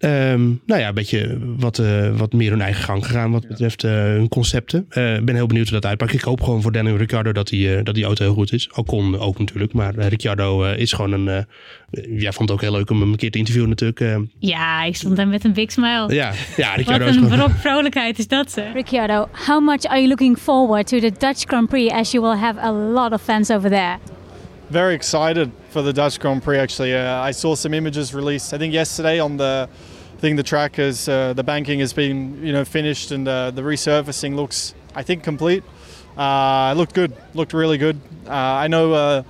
[0.02, 3.48] eh, Ehm, nou ja, een beetje wat, eh, wat meer hun eigen gang gegaan wat
[3.48, 4.86] betreft eh, hun concepten.
[4.88, 6.12] Eh, Ik ben heel benieuwd hoe dat uitpakt.
[6.12, 8.70] Ik hoop gewoon voor Daniel Ricciardo dat die, eh, dat die auto heel goed is.
[8.74, 9.72] Ocon ook natuurlijk.
[9.72, 11.28] Maar Ricciardo eh, is gewoon een...
[11.28, 14.28] eh, jij vond het ook heel leuk om hem een keer te interviewen natuurlijk.
[14.38, 16.14] Ja, ik stond daar met een big smile.
[16.14, 18.72] ja, ja, Wat Ricciardo is een vrolijkheid is dat, zeg.
[18.72, 22.38] Ricciardo, how much are you looking forward to the Dutch Grand Prix as you will
[22.40, 23.96] have a lot of fans over there?
[24.70, 26.58] very excited for the Dutch Grand Prix.
[26.58, 28.52] Actually, uh, I saw some images released.
[28.54, 29.68] I think yesterday on the,
[30.22, 33.62] think the track is uh, the banking has been you know finished and uh, the
[33.62, 35.64] resurfacing looks I think complete.
[36.16, 37.98] Uh, it looked good, looked really good.
[38.26, 38.32] Uh,
[38.64, 38.92] I know.
[38.92, 39.22] Uh,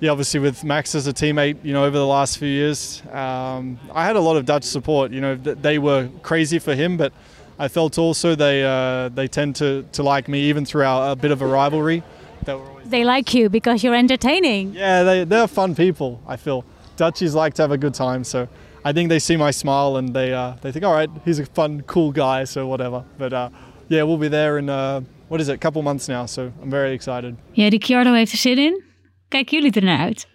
[0.00, 3.78] yeah, obviously with Max as a teammate, you know, over the last few years, um,
[3.94, 5.10] I had a lot of Dutch support.
[5.10, 7.12] You know, they were crazy for him, but
[7.58, 11.30] I felt also they uh, they tend to, to like me even throughout a bit
[11.30, 12.02] of a rivalry.
[12.44, 14.74] They were always They like you because you're entertaining.
[14.74, 16.64] yeah, they, they're fun people, I feel.
[16.96, 18.48] Dutchies like to have a good time, so
[18.88, 21.46] I think they see my smile and they, uh, they think, all right, he's a
[21.52, 23.02] fun, cool guy, so whatever.
[23.18, 23.48] But uh,
[23.88, 26.70] yeah, we'll be there in, uh, what is it, a couple months now, so I'm
[26.70, 27.34] very excited.
[27.52, 28.82] Ja, Ricciardo heeft er zin in.
[29.28, 30.28] Kijken jullie er naar uit?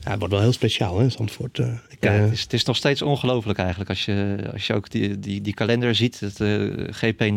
[0.00, 1.58] Ja, het wordt wel heel speciaal, hè, Zandvoort.
[1.58, 3.90] Uh, ik, ja, het is, het is, nog steeds ongelooflijk eigenlijk.
[3.90, 7.30] Als je, als je ook die, die, die kalender ziet, het uh, GP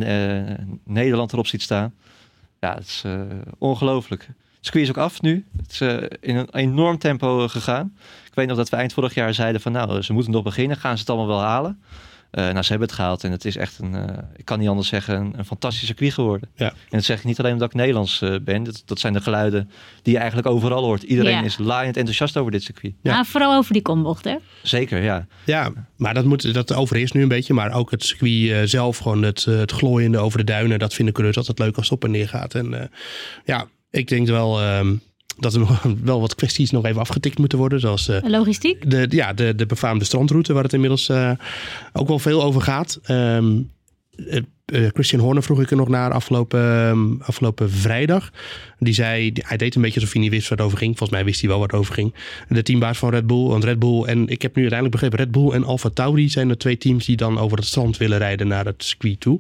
[0.84, 1.94] Nederland erop ziet staan.
[2.60, 3.04] Ja, het is
[3.58, 4.22] ongelooflijk.
[4.22, 5.46] Het circuit is ook af nu.
[5.58, 5.82] Het is
[6.20, 7.96] in een enorm tempo gegaan.
[8.36, 10.78] Ik weet nog dat we eind vorig jaar zeiden van nou, ze moeten nog beginnen.
[10.78, 11.82] Gaan ze het allemaal wel halen?
[12.32, 14.04] Uh, nou, ze hebben het gehaald en het is echt een, uh,
[14.36, 16.50] ik kan niet anders zeggen, een, een fantastische circuit geworden.
[16.56, 16.70] Ja.
[16.70, 18.64] En dat zeg ik niet alleen omdat ik Nederlands uh, ben.
[18.64, 19.70] Dat, dat, zijn de geluiden
[20.02, 21.04] die je eigenlijk overal hoort.
[21.04, 21.44] Iedereen ja.
[21.44, 22.94] is laaiend enthousiast over dit circuit.
[23.02, 24.36] Ja, vooral over die kombocht, hè?
[24.64, 25.28] Zeker, ja.
[25.46, 27.54] Ja, maar dat, moet, dat overheerst nu een beetje.
[27.54, 30.80] Maar ook het circuit zelf, gewoon het, het glooiende over de duinen.
[30.80, 32.54] Dat vinden coureurs altijd leuk als het op en neer gaat.
[32.54, 32.92] En
[33.46, 34.78] ja, ik denk wel...
[34.78, 35.02] Um,
[35.38, 37.80] dat er nog wel wat kwesties nog even afgetikt moeten worden.
[37.80, 38.92] Zoals uh, logistiek?
[38.92, 41.32] De, ja, de, de befaamde strandroute, waar het inmiddels uh,
[41.94, 43.00] ook wel veel over gaat.
[43.08, 43.74] Um,
[44.74, 48.32] uh, Christian Horner vroeg ik er nog naar afgelopen, um, afgelopen vrijdag.
[48.80, 50.98] Die zei, hij deed een beetje alsof hij niet wist waar het over ging.
[50.98, 52.14] Volgens mij wist hij wel waar het over ging.
[52.50, 53.48] De teambaas van Red Bull.
[53.48, 56.48] Want Red Bull, en ik heb nu uiteindelijk begrepen, Red Bull en Alfa Tauri zijn
[56.48, 59.40] de twee teams die dan over het strand willen rijden naar het circuit toe.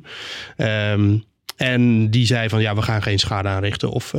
[0.57, 1.23] Um,
[1.55, 4.13] en die zei van, ja, we gaan geen schade aanrichten of...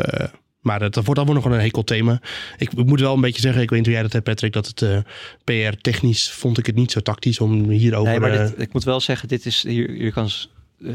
[0.67, 2.21] Maar dat, dat wordt allemaal nog een hekel thema.
[2.57, 4.53] Ik, ik, moet wel een beetje zeggen, ik weet niet hoe jij dat hebt Patrick,
[4.53, 4.99] dat het uh,
[5.45, 8.11] PR-technisch vond ik het niet zo tactisch om hierover...
[8.11, 10.29] Nee, maar dit, ik moet wel zeggen, dit is, hier, hier kan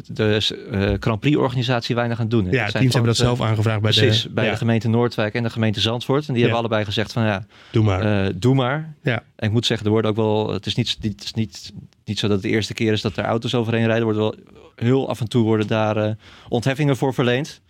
[0.05, 0.41] de
[0.72, 2.51] uh, Grand Prix-organisatie weinig aan doen.
[2.51, 4.51] Ja, teams hebben dat zelf aangevraagd bij, precies, de, bij ja.
[4.51, 6.28] de gemeente Noordwijk en de gemeente Zandvoort.
[6.28, 6.41] En die ja.
[6.41, 8.26] hebben allebei gezegd van ja, doe maar.
[8.26, 8.93] Uh, doe maar.
[9.03, 9.24] Ja.
[9.36, 11.74] En ik moet zeggen, er wordt ook wel, het is niet, het is niet,
[12.05, 14.07] niet zo dat het de eerste keer is dat er auto's overheen rijden.
[14.07, 16.11] Er wordt wel heel af en toe worden daar uh,
[16.49, 17.61] ontheffingen voor verleend.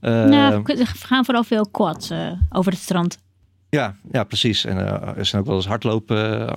[0.00, 3.18] Uh, nou, we gaan vooral veel quads uh, over het strand.
[3.70, 4.64] Ja, ja precies.
[4.64, 6.48] En uh, er zijn ook wel eens hardlopen.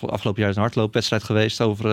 [0.00, 1.90] afgelopen jaar is een hardloopwedstrijd geweest over,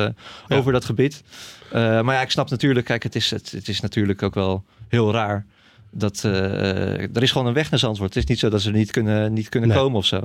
[0.48, 0.58] ja.
[0.58, 1.24] over dat gebied.
[1.72, 5.12] maar ja, ik snap natuurlijk, kijk, het is, het, het is natuurlijk ook wel heel
[5.12, 5.46] raar.
[5.92, 8.14] Dat, er is gewoon een weg naar Zandvoort.
[8.14, 9.78] Het is niet zo dat ze niet kunnen, niet kunnen nee.
[9.78, 10.22] komen of zo.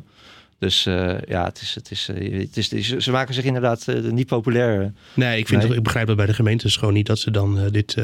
[0.61, 2.07] Dus uh, ja, het is, het is,
[2.55, 4.93] het is, ze maken zich inderdaad uh, niet populair.
[5.15, 5.77] Nee, ik, vind nee.
[5.77, 7.97] ik begrijp dat bij de gemeentes gewoon niet dat ze dan, dit,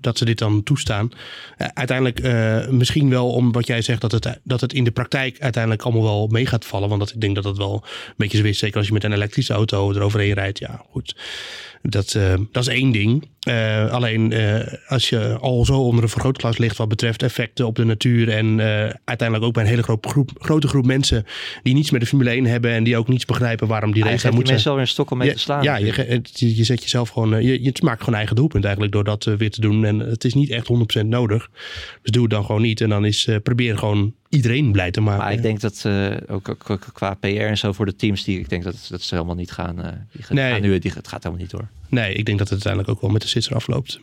[0.00, 1.10] dat ze dit dan toestaan.
[1.56, 2.22] uiteindelijk
[2.70, 6.02] misschien wel om wat jij zegt, dat het, dat het in de praktijk uiteindelijk allemaal
[6.02, 6.88] wel mee gaat vallen.
[6.88, 8.58] Want dat, ik denk dat dat wel een beetje zo is.
[8.58, 10.58] Zeker als je met een elektrische auto eroverheen rijdt.
[10.58, 11.14] Ja, goed.
[11.90, 13.28] Dat, uh, dat is één ding.
[13.48, 17.76] Uh, alleen uh, als je al zo onder een vergrootglas ligt wat betreft effecten op
[17.76, 18.60] de natuur en
[19.04, 21.26] uiteindelijk ook bij een hele groep, groep, grote groep mensen
[21.62, 24.26] die niets met de Formule 1 hebben en die ook niets begrijpen waarom die race
[24.26, 24.52] moet moeten.
[24.52, 25.62] mensen alweer een stok om mee ja, te slaan.
[25.62, 29.04] Ja, je, je, je zet jezelf gewoon, je, je maakt gewoon eigen doelpunt eigenlijk door
[29.04, 30.68] dat weer te doen en het is niet echt
[31.02, 31.48] 100% nodig.
[32.02, 35.24] Dus doe het dan gewoon niet en dan is probeer gewoon iedereen blij te maken.
[35.24, 38.38] Maar ik denk dat uh, ook, ook, qua PR en zo voor de teams, die
[38.38, 39.78] ik denk dat, dat ze helemaal niet gaan.
[39.78, 40.52] Uh, die gaan, nee.
[40.52, 41.68] gaan nu, die, het gaat helemaal niet door.
[41.88, 44.00] Nee, ik denk dat het uiteindelijk ook wel met de sisser afloopt.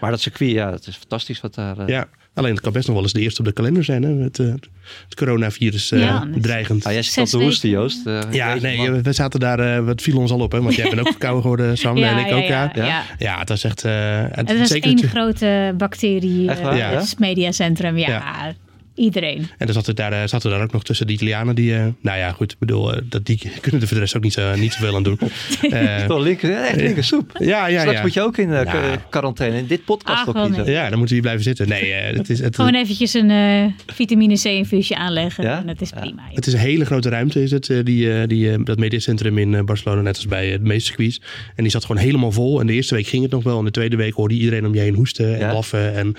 [0.00, 1.78] Maar dat circuit, ja, dat is fantastisch wat daar.
[1.78, 1.88] Uh...
[1.88, 4.08] Ja, alleen het kan best nog wel eens de eerste op de kalender zijn, hè?
[4.08, 6.86] Met het coronavirus ja, dreigend.
[6.86, 8.00] Ah, jij zit de hoesten, Joost.
[8.30, 9.02] ja, nee, man.
[9.02, 10.62] we zaten daar, wat viel ons al op, hè?
[10.62, 12.44] Want jij bent ook verkouden geworden, Sam, ja, en ik ook.
[12.48, 12.84] Ja, ja.
[12.86, 13.04] ja.
[13.18, 13.38] ja.
[13.38, 13.82] het was echt.
[13.82, 16.94] het, het is één grote bacterie, ja.
[16.94, 17.96] het mediacentrum.
[17.96, 18.54] ja.
[18.94, 19.38] Iedereen.
[19.58, 21.86] En dan zat er daar, zaten we daar ook nog tussen de Italianen die, uh,
[22.00, 24.32] nou ja, goed, ik bedoel, uh, dat, die kunnen er voor de rest ook niet,
[24.32, 25.18] zo, niet zoveel aan doen.
[25.62, 27.30] uh, Toch linker, echt linker soep.
[27.38, 28.02] Ja, ja, Straks ja.
[28.02, 28.96] moet je ook in uh, ja.
[29.10, 30.66] quarantaine, in dit podcast ah, niet.
[30.66, 31.68] Ja, dan moeten we hier blijven zitten.
[31.68, 35.60] Nee, het is, het, gewoon eventjes een uh, vitamine C infuusje aanleggen ja?
[35.60, 36.22] en het is prima.
[36.28, 36.34] Ja.
[36.34, 40.16] Het is een hele grote ruimte, is het, die, die, dat mediacentrum in Barcelona, net
[40.16, 41.20] als bij de meeste circuits.
[41.56, 42.60] En die zat gewoon helemaal vol.
[42.60, 43.58] En de eerste week ging het nog wel.
[43.58, 46.14] En de tweede week hoorde iedereen om je heen hoesten en blaffen en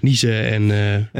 [0.00, 0.50] niezen.
[0.50, 0.62] En,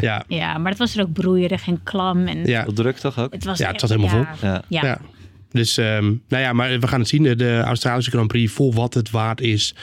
[0.00, 0.24] ja.
[0.28, 2.26] ja, maar het was er ook broeierig en klam.
[2.26, 2.66] En ja.
[2.74, 3.32] druk toch ook?
[3.32, 4.34] Het was ja, het zat helemaal ja.
[4.36, 4.48] vol.
[4.48, 4.62] Ja.
[4.68, 4.82] ja.
[4.82, 5.00] ja.
[5.52, 7.22] Dus um, nou ja, maar we gaan het zien.
[7.22, 9.74] De, de Australische Grand Prix, voor wat het waard is,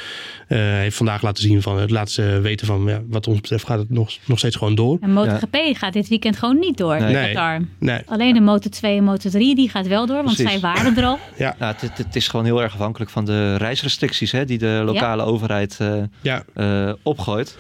[0.48, 3.66] uh, heeft vandaag laten zien van het laat ze weten van ja, wat ons betreft
[3.66, 4.98] gaat het nog, nog steeds gewoon door.
[5.02, 5.74] En MotoGP ja.
[5.74, 7.00] gaat dit weekend gewoon niet door.
[7.00, 7.14] Nee.
[7.14, 7.34] nee.
[7.34, 7.62] Qatar.
[7.80, 8.02] nee.
[8.06, 10.52] Alleen de Moto 2 en Moto 3 die gaat wel door, want Precies.
[10.52, 11.20] zij waren er al.
[11.38, 11.56] Ja.
[11.60, 15.24] Nou, het, het, is gewoon heel erg afhankelijk van de reisrestricties hè, die de lokale
[15.24, 16.44] overheid uh, ja.
[16.56, 17.58] uh, opgooit.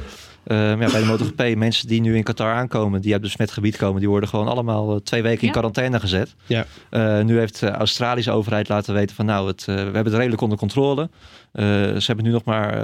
[0.47, 3.77] Uh, ja, bij de MotoGP, mensen die nu in Qatar aankomen, die uit besmet gebied
[3.77, 6.35] komen, die worden gewoon allemaal uh, twee weken in quarantaine gezet.
[6.45, 6.65] Ja.
[6.91, 10.41] Uh, nu heeft de Australische overheid laten weten van nou, het, we hebben het redelijk
[10.41, 11.09] onder controle.
[11.53, 12.75] ze hebben nu nog maar,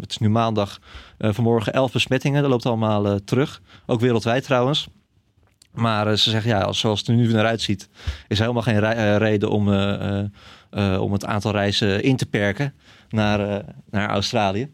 [0.00, 0.78] het is nu maandag,
[1.18, 2.42] vanmorgen elf besmettingen.
[2.42, 3.60] Dat loopt allemaal terug.
[3.86, 4.88] Ook wereldwijd trouwens.
[5.72, 7.88] Maar ze zeggen ja, zoals het er nu naar uitziet,
[8.28, 9.68] is er helemaal geen re reden om,
[10.98, 12.74] om het aantal reizen in te perken
[13.08, 14.70] naar, naar Australië.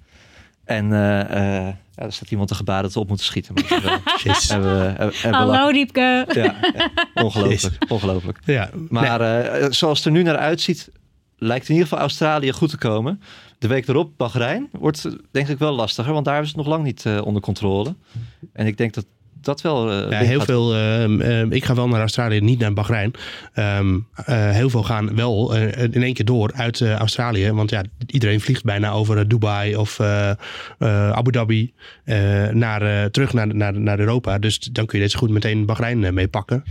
[0.69, 1.69] En uh, uh,
[1.99, 3.55] ja, er staat iemand te gebaren dat we op moeten schieten.
[3.55, 4.49] Maar Jeez.
[4.49, 6.27] hebben, hebben, hebben Hallo Diepke.
[6.29, 6.91] Ja, ja,
[7.23, 7.85] ongelooflijk.
[7.89, 8.39] ongelooflijk.
[8.45, 8.71] Ja.
[8.89, 9.61] Maar nee.
[9.61, 10.91] uh, zoals het er nu naar uitziet,
[11.37, 13.23] lijkt in ieder geval Australië goed te komen.
[13.59, 16.13] De week erop, Bahrein, wordt denk ik wel lastiger.
[16.13, 17.95] Want daar hebben ze het nog lang niet uh, onder controle.
[18.53, 19.07] En ik denk dat
[19.41, 19.91] dat wel.
[19.91, 20.75] eh, Ja, heel gaat- veel.
[20.75, 23.11] ehm, ehm, ik ga wel naar Australië, niet naar Bahrein.
[23.55, 27.53] Ehm, eh, heel veel gaan wel eh, in één keer door uit Australië.
[27.53, 30.01] Want ja, iedereen vliegt bijna over Dubai of
[31.13, 31.73] Abu Dhabi
[32.53, 34.39] naar, terug naar, naar, naar Europa.
[34.39, 36.65] Dus dan kun je dit zo goed meteen Bahrein mee pakken.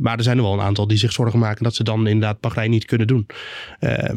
[0.00, 2.40] Maar er zijn er wel een aantal die zich zorgen maken dat ze dan inderdaad
[2.40, 3.26] Bahrein niet kunnen doen.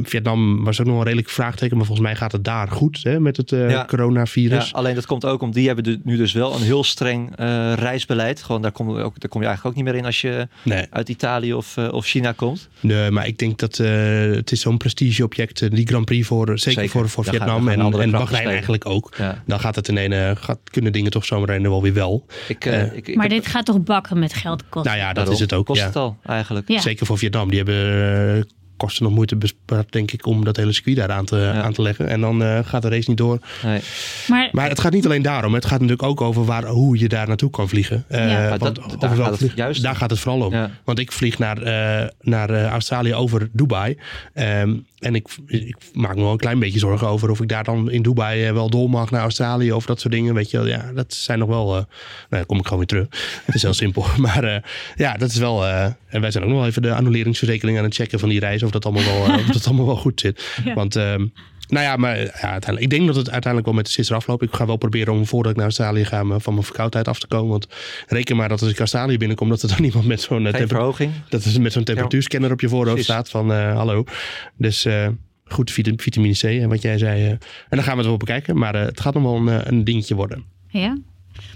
[0.04, 3.20] Vietnam was ook nog een redelijk vraagteken, maar volgens mij gaat het daar goed hè,
[3.20, 3.86] met het Ja.
[3.86, 4.70] coronavirus.
[4.70, 7.74] Ja, alleen dat komt ook om die hebben nu dus wel een heel streng eh,
[7.74, 8.44] reisbeleid.
[8.44, 10.48] Gewoon daar kom, je ook, daar kom je eigenlijk ook niet meer in als je
[10.64, 10.86] Nee.
[10.90, 12.70] uit Italië of, eh, of China komt.
[12.80, 13.90] Nee, maar ik denk dat eh,
[14.32, 16.90] het is zo'n prestigeobject, die Grand Prix voor, zeker, Zeker.
[16.90, 18.52] voor, voor Vietnam gaan en, andere en Bahrein spelen.
[18.52, 19.14] eigenlijk ook.
[19.18, 19.44] Ja.
[19.46, 22.26] Dan gaat het in een, eh, gaat, kunnen dingen toch zomaar en wel weer wel.
[22.48, 24.92] Ik, ik, ik Maar heb- dit gaat toch bakken met geld kosten?
[24.92, 25.66] Nou ja, dat daarom is het ook.
[25.66, 25.86] Kost ja.
[25.86, 26.68] het al eigenlijk.
[26.68, 26.80] Ja.
[26.80, 27.50] Zeker voor Vietnam.
[27.50, 28.42] Die hebben eh,
[28.80, 31.82] kosten nog moeite bespaard, denk ik, om dat hele circuit daar aan te, aan te
[31.82, 32.08] leggen.
[32.08, 33.40] En dan eh, gaat de race niet door.
[33.64, 33.82] Nee.
[34.28, 35.54] Maar, Maar het gaat niet alleen daarom.
[35.54, 38.04] Het gaat natuurlijk ook over waar, hoe je daar naartoe kan vliegen.
[38.08, 38.58] Eh, Ja.
[38.58, 40.54] Want dat- daar gaat vlieg- juist Daar gaat het vooral om.
[40.54, 40.70] Ja.
[40.84, 43.98] Want ik vlieg naar, eh, naar eh, Australië over Dubai.
[44.34, 47.64] Ehm, en ik, ik maak me wel een klein beetje zorgen over of ik daar
[47.64, 50.34] dan in Dubai eh, wel door mag naar Australië of dat soort dingen.
[50.34, 51.68] Weet je wel, ja, dat zijn nog wel.
[51.68, 51.86] eh, nou,
[52.30, 53.08] dan kom ik gewoon weer terug.
[53.46, 54.06] Het is heel simpel.
[54.18, 54.62] Maar eh,
[54.96, 55.66] ja, dat is wel.
[55.68, 58.64] en wij zijn ook nog wel even de annuleringsverzekering aan het checken van die reis.
[58.64, 60.58] Of dat allemaal wel, of dat allemaal wel goed zit.
[60.66, 60.74] Ja.
[60.74, 60.96] Want.
[60.96, 61.26] ehm,
[61.70, 64.44] nou ja, maar ja, uiteindelijk, ik denk dat het uiteindelijk wel met de sisser afloopt.
[64.44, 67.28] Ik ga wel proberen om voordat ik naar Australië ga van mijn verkoudheid af te
[67.28, 67.50] komen.
[67.50, 67.68] Want
[68.08, 71.12] reken maar dat als ik Australië binnenkom, dat er dan iemand met zo'n eh, verhoging.
[71.30, 74.04] dat is met zo'n temperatuurscanner op je voorhoofd staat van eh, hallo.
[74.58, 75.08] Dus eh,
[75.46, 77.24] goed vita- vitamine C en wat jij zei.
[77.26, 77.30] eh.
[77.32, 77.40] en
[77.70, 78.58] dan gaan we het wel bekijken.
[78.58, 80.44] Maar eh, het gaat nog wel een, een dingetje worden.
[80.68, 80.98] ja?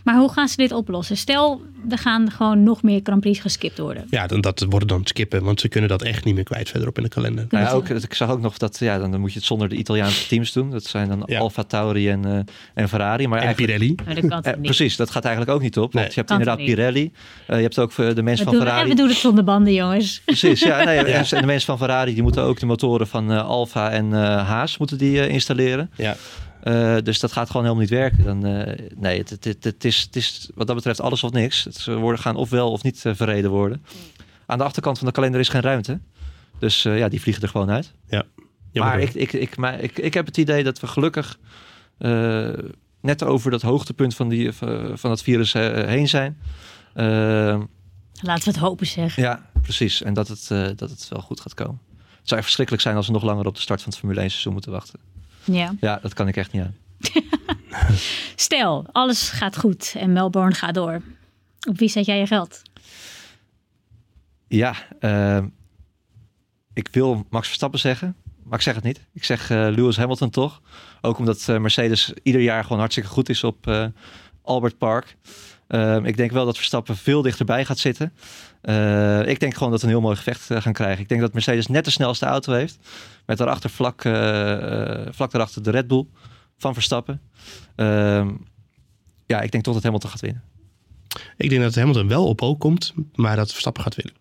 [0.03, 1.17] Maar hoe gaan ze dit oplossen?
[1.17, 4.05] Stel, er gaan gewoon nog meer Grand Prix geskipt worden.
[4.09, 5.43] Ja, dan, dat worden dan skippen.
[5.43, 7.45] Want ze kunnen dat echt niet meer kwijt verderop in de kalender.
[7.49, 10.27] Ja, ook, ik zag ook nog dat ja, dan moet je het zonder de Italiaanse
[10.27, 10.69] teams doen.
[10.71, 11.39] Dat zijn dan Ja.
[11.39, 12.39] Alfa Tauri en, eh,
[12.73, 13.27] en Ferrari.
[13.27, 13.95] Maar En Pirelli.
[14.05, 14.61] Maar dat kan eh, niet?
[14.61, 15.93] precies, dat gaat eigenlijk ook niet op.
[15.93, 16.05] Want Nee.
[16.07, 16.75] je hebt Kan inderdaad niet?
[16.75, 17.11] Pirelli.
[17.47, 18.89] eh, je hebt ook de mensen van doen, en Ferrari.
[18.89, 20.21] we doen het zonder banden, jongens.
[20.25, 20.83] Precies, ja.
[20.83, 24.13] Nee, en de mensen van Ferrari die moeten ook de motoren van eh, Alfa en
[24.13, 25.89] eh, Haas moeten die installeren.
[25.95, 26.15] Ja.
[26.63, 28.23] Eh, dus dat gaat gewoon helemaal niet werken.
[28.23, 31.31] Dan, eh, nee, het, het, het, het is, het is wat dat betreft alles of
[31.31, 31.63] niks.
[31.63, 33.85] Het, ze worden, gaan ofwel of niet eh, verreden worden.
[34.45, 35.99] Aan de achterkant van de kalender is geen ruimte.
[36.59, 37.93] Dus eh, ja, die vliegen er gewoon uit.
[38.07, 38.25] Ja.
[38.73, 41.39] maar ik, ik, ik, maar ik, ik heb het idee dat we gelukkig
[41.97, 42.49] eh,
[43.01, 44.51] net over dat hoogtepunt van, die,
[44.93, 46.37] van het virus eh, heen zijn.
[46.93, 47.61] Eh,
[48.21, 49.15] Laten we het hopen, zeg.
[49.15, 50.01] ja, precies.
[50.01, 51.79] En dat het, eh, dat het wel goed gaat komen.
[51.91, 54.21] Het zou echt verschrikkelijk zijn als we nog langer op de start van het Formule
[54.21, 54.99] 1 seizoen moeten wachten.
[55.43, 55.75] Ja.
[55.79, 56.75] Ja, dat kan ik echt niet aan.
[58.35, 61.01] Stel, alles gaat goed en Melbourne gaat door.
[61.69, 62.61] Op wie zet jij je geld?
[64.47, 65.43] Ja, eh,
[66.73, 69.05] ik wil Max Verstappen zeggen, maar ik zeg het niet.
[69.13, 70.61] Ik zeg eh, Lewis Hamilton toch.
[71.01, 73.85] Ook omdat eh, Mercedes ieder jaar gewoon hartstikke goed is op eh,
[74.41, 75.15] Albert Park.
[75.73, 78.13] Eh, ik denk wel dat Verstappen veel dichterbij gaat zitten.
[78.61, 81.01] Eh, ik denk gewoon dat we een heel mooi gevecht eh, gaan krijgen.
[81.01, 82.77] Ik denk dat Mercedes net de snelste auto heeft.
[83.25, 86.05] Met daarachter vlak, eh, eh, vlak daarachter de Red Bull
[86.57, 87.21] van Verstappen.
[87.75, 88.31] Ehm,
[89.25, 90.43] ja, ik denk toch dat Hamilton gaat winnen.
[91.37, 92.93] Ik denk dat Hamilton wel op ook komt.
[93.15, 94.15] Maar dat Verstappen gaat winnen.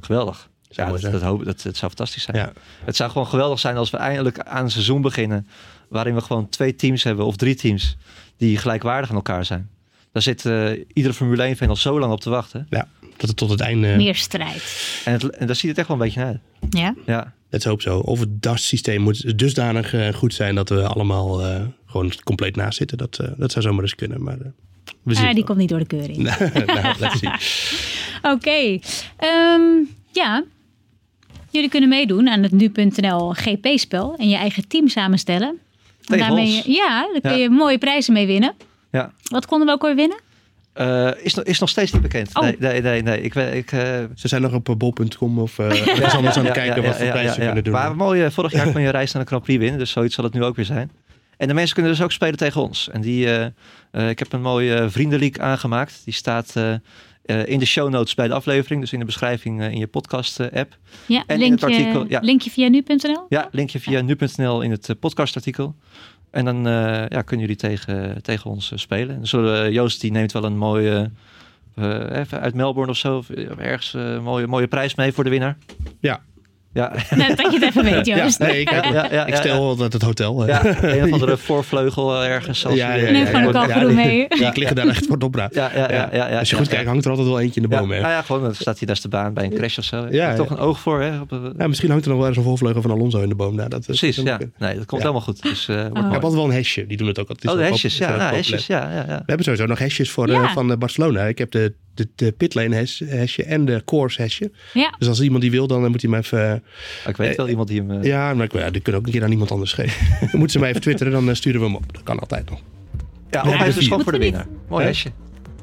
[0.00, 0.50] Geweldig.
[0.68, 2.36] Ja, dat, hoop, dat, dat zou fantastisch zijn.
[2.36, 2.52] Ja.
[2.84, 5.48] Het zou gewoon geweldig zijn als we eindelijk aan een seizoen beginnen.
[5.88, 7.96] waarin we gewoon twee teams hebben of drie teams.
[8.36, 9.70] die gelijkwaardig aan elkaar zijn.
[10.14, 12.66] Daar zit eh, iedere Formule 1-fan al zo lang op te wachten.
[12.70, 13.96] Ja, dat het tot het einde...
[13.96, 14.62] Meer strijd.
[15.04, 16.40] En, het, en daar ziet het echt wel een beetje naar uit.
[16.70, 16.94] Ja?
[17.06, 17.98] Ja, Het is ook zo.
[17.98, 22.78] Of het DAS-systeem moet dusdanig eh, goed zijn dat we allemaal eh, gewoon compleet naast
[22.78, 22.98] zitten.
[22.98, 24.22] Dat, eh, dat zou zomaar eens kunnen.
[24.22, 24.46] Maar eh,
[25.02, 26.18] we zien Ah, die komt niet door de keuring.
[26.66, 27.20] nou, let's.
[28.34, 28.78] Oké.
[29.16, 29.62] Ehm,
[30.12, 30.44] ja.
[31.50, 35.58] Jullie kunnen meedoen aan het nu.nl GP-spel en je eigen team samenstellen.
[36.06, 36.64] En daarmee, ons.
[36.64, 37.36] ja, daar kun Ja.
[37.36, 38.54] je mooie prijzen mee winnen.
[38.98, 39.12] Ja.
[39.30, 40.20] Wat konden we ook alweer winnen?
[40.72, 42.30] Eh, is, nog- is nog steeds niet bekend.
[42.34, 42.42] Oh.
[42.42, 43.02] Nee, nee, nee.
[43.02, 43.20] nee.
[43.20, 43.80] Ik, ik, eh,
[44.14, 46.88] Ze zijn nog op eh, bol.com of uh, ergens anders aan het Ja, kijken ja,
[46.88, 47.46] wat voor ja, prijzen ja, ze ja.
[47.46, 47.72] kunnen doen.
[47.72, 49.78] Maar mooi, vorig jaar kon je reis naar de Grand Prix winnen.
[49.78, 50.90] Dus zoiets zal het nu ook weer zijn.
[51.36, 52.88] En de mensen kunnen dus ook spelen tegen ons.
[52.90, 53.44] En die, eh,
[53.90, 56.00] eh, ik heb een mooie uh, vriendenleak aangemaakt.
[56.04, 56.72] Die staat eh,
[57.24, 58.80] eh, in de show notes bij de aflevering.
[58.80, 60.76] Dus in de beschrijving in je podcast eh, app.
[61.06, 62.20] Ja, En in het linkje, artikel, ja.
[62.22, 63.26] linkje via nu.nl?
[63.28, 65.74] Ja, linkje via nu.nl in het podcastartikel.
[66.34, 69.26] En dan eh, ja, kunnen jullie tegen, tegen ons eh, spelen.
[69.26, 71.10] Zullen, we- Joost die neemt wel een mooie...
[71.74, 73.16] eh, even uit Melbourne of zo.
[73.16, 75.56] Of ergens eh, een mooie, mooie prijs mee voor de winnaar.
[76.00, 76.20] Ja,
[76.74, 76.88] Ja.
[77.36, 78.38] dat je het even weet, Joost.
[78.38, 80.46] Ja, nee, ik, Ja, ja, ja, ik stel altijd het hotel.
[80.46, 82.66] Ja, een of andere voorvleugel ergens.
[82.66, 84.28] Als Ja, je- ja, Neem ja, gewoon een ja, kalfroe ja, mee.
[84.28, 85.56] Die liggen daar echt voor het opruimen.
[85.58, 86.74] Ja, ja, ja, ja, ja, Als je ja, goed ja.
[86.74, 87.90] kijkt, hangt er altijd wel eentje in de Ja, boom.
[87.90, 88.00] hè.
[88.00, 89.96] nou ja, gewoon, dan staat hij naast de baan bij een crash of zo.
[89.96, 90.54] Ja, Ja, toch ja.
[90.54, 91.20] een oog voor, hè?
[91.20, 93.34] Op, eh, Ja, misschien hangt er nog wel eens een volvleugel van Alonso in de
[93.34, 93.54] boom.
[93.54, 94.38] Nou, dat, precies, ja.
[94.58, 94.96] Nee, dat komt Ja.
[95.08, 95.42] helemaal goed.
[95.42, 96.04] Dus, eh wordt Ik mooi.
[96.12, 96.86] heb altijd wel een hesje.
[96.86, 97.54] Die doen het ook altijd.
[97.54, 98.30] Oh, hesjes, wel ja.
[98.30, 99.04] hesjes, ja, ja, ja.
[99.06, 100.42] We hebben sowieso nog hesjes voor, Ja.
[100.42, 101.22] eh, van eh, Barcelona.
[101.24, 102.74] Ik heb de, de, de pitlane
[103.06, 104.50] hesje en de course hesje.
[104.72, 104.94] Ja.
[104.98, 106.62] Dus als iemand die wil, dan eh, moet hij me even...
[107.04, 107.90] Oh, Ik weet wel iemand die hem...
[107.90, 110.06] eh, ja, maar ik, ja, die kunnen ook een keer aan iemand anders geven.
[110.20, 111.92] dan moeten ze mij even twitteren, dan eh, sturen we hem op.
[111.92, 112.60] Dat kan altijd nog.
[113.30, 114.46] Ja, Ja, of hij is dus voor de winnaar.
[114.68, 115.10] Mooi hesje.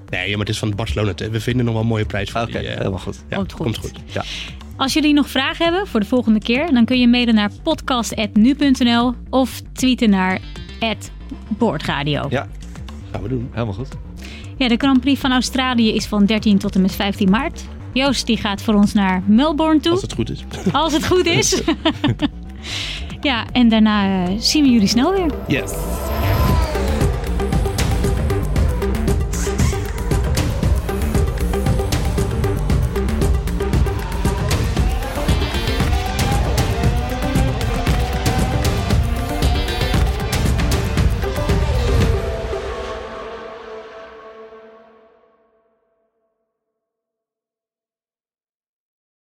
[0.09, 1.13] Nee, ja, maar het is van Barcelona.
[1.31, 3.23] We vinden nog wel een mooie prijs voor Oké, die, eh, helemaal goed.
[3.29, 3.63] ja, Komt goed.
[3.63, 3.99] Komt goed.
[4.05, 4.23] Ja.
[4.75, 9.13] Als jullie nog vragen hebben voor de volgende keer, dan kun je mailen naar podcast.nu.nl
[9.29, 10.39] of tweeten naar
[11.47, 12.27] boordradio.
[12.29, 12.47] Ja,
[13.11, 13.49] Gaan we doen.
[13.51, 13.87] helemaal goed.
[14.61, 17.63] Ja, de Grand Prix van Australië is van 13 tot en met 15 maart.
[17.93, 20.43] Joost die gaat voor ons naar Melbourne toe, Als het goed is.
[20.71, 21.61] als het goed is.
[23.21, 25.31] ja, en daarna eh, zien we jullie snel weer.
[25.47, 25.71] Yes.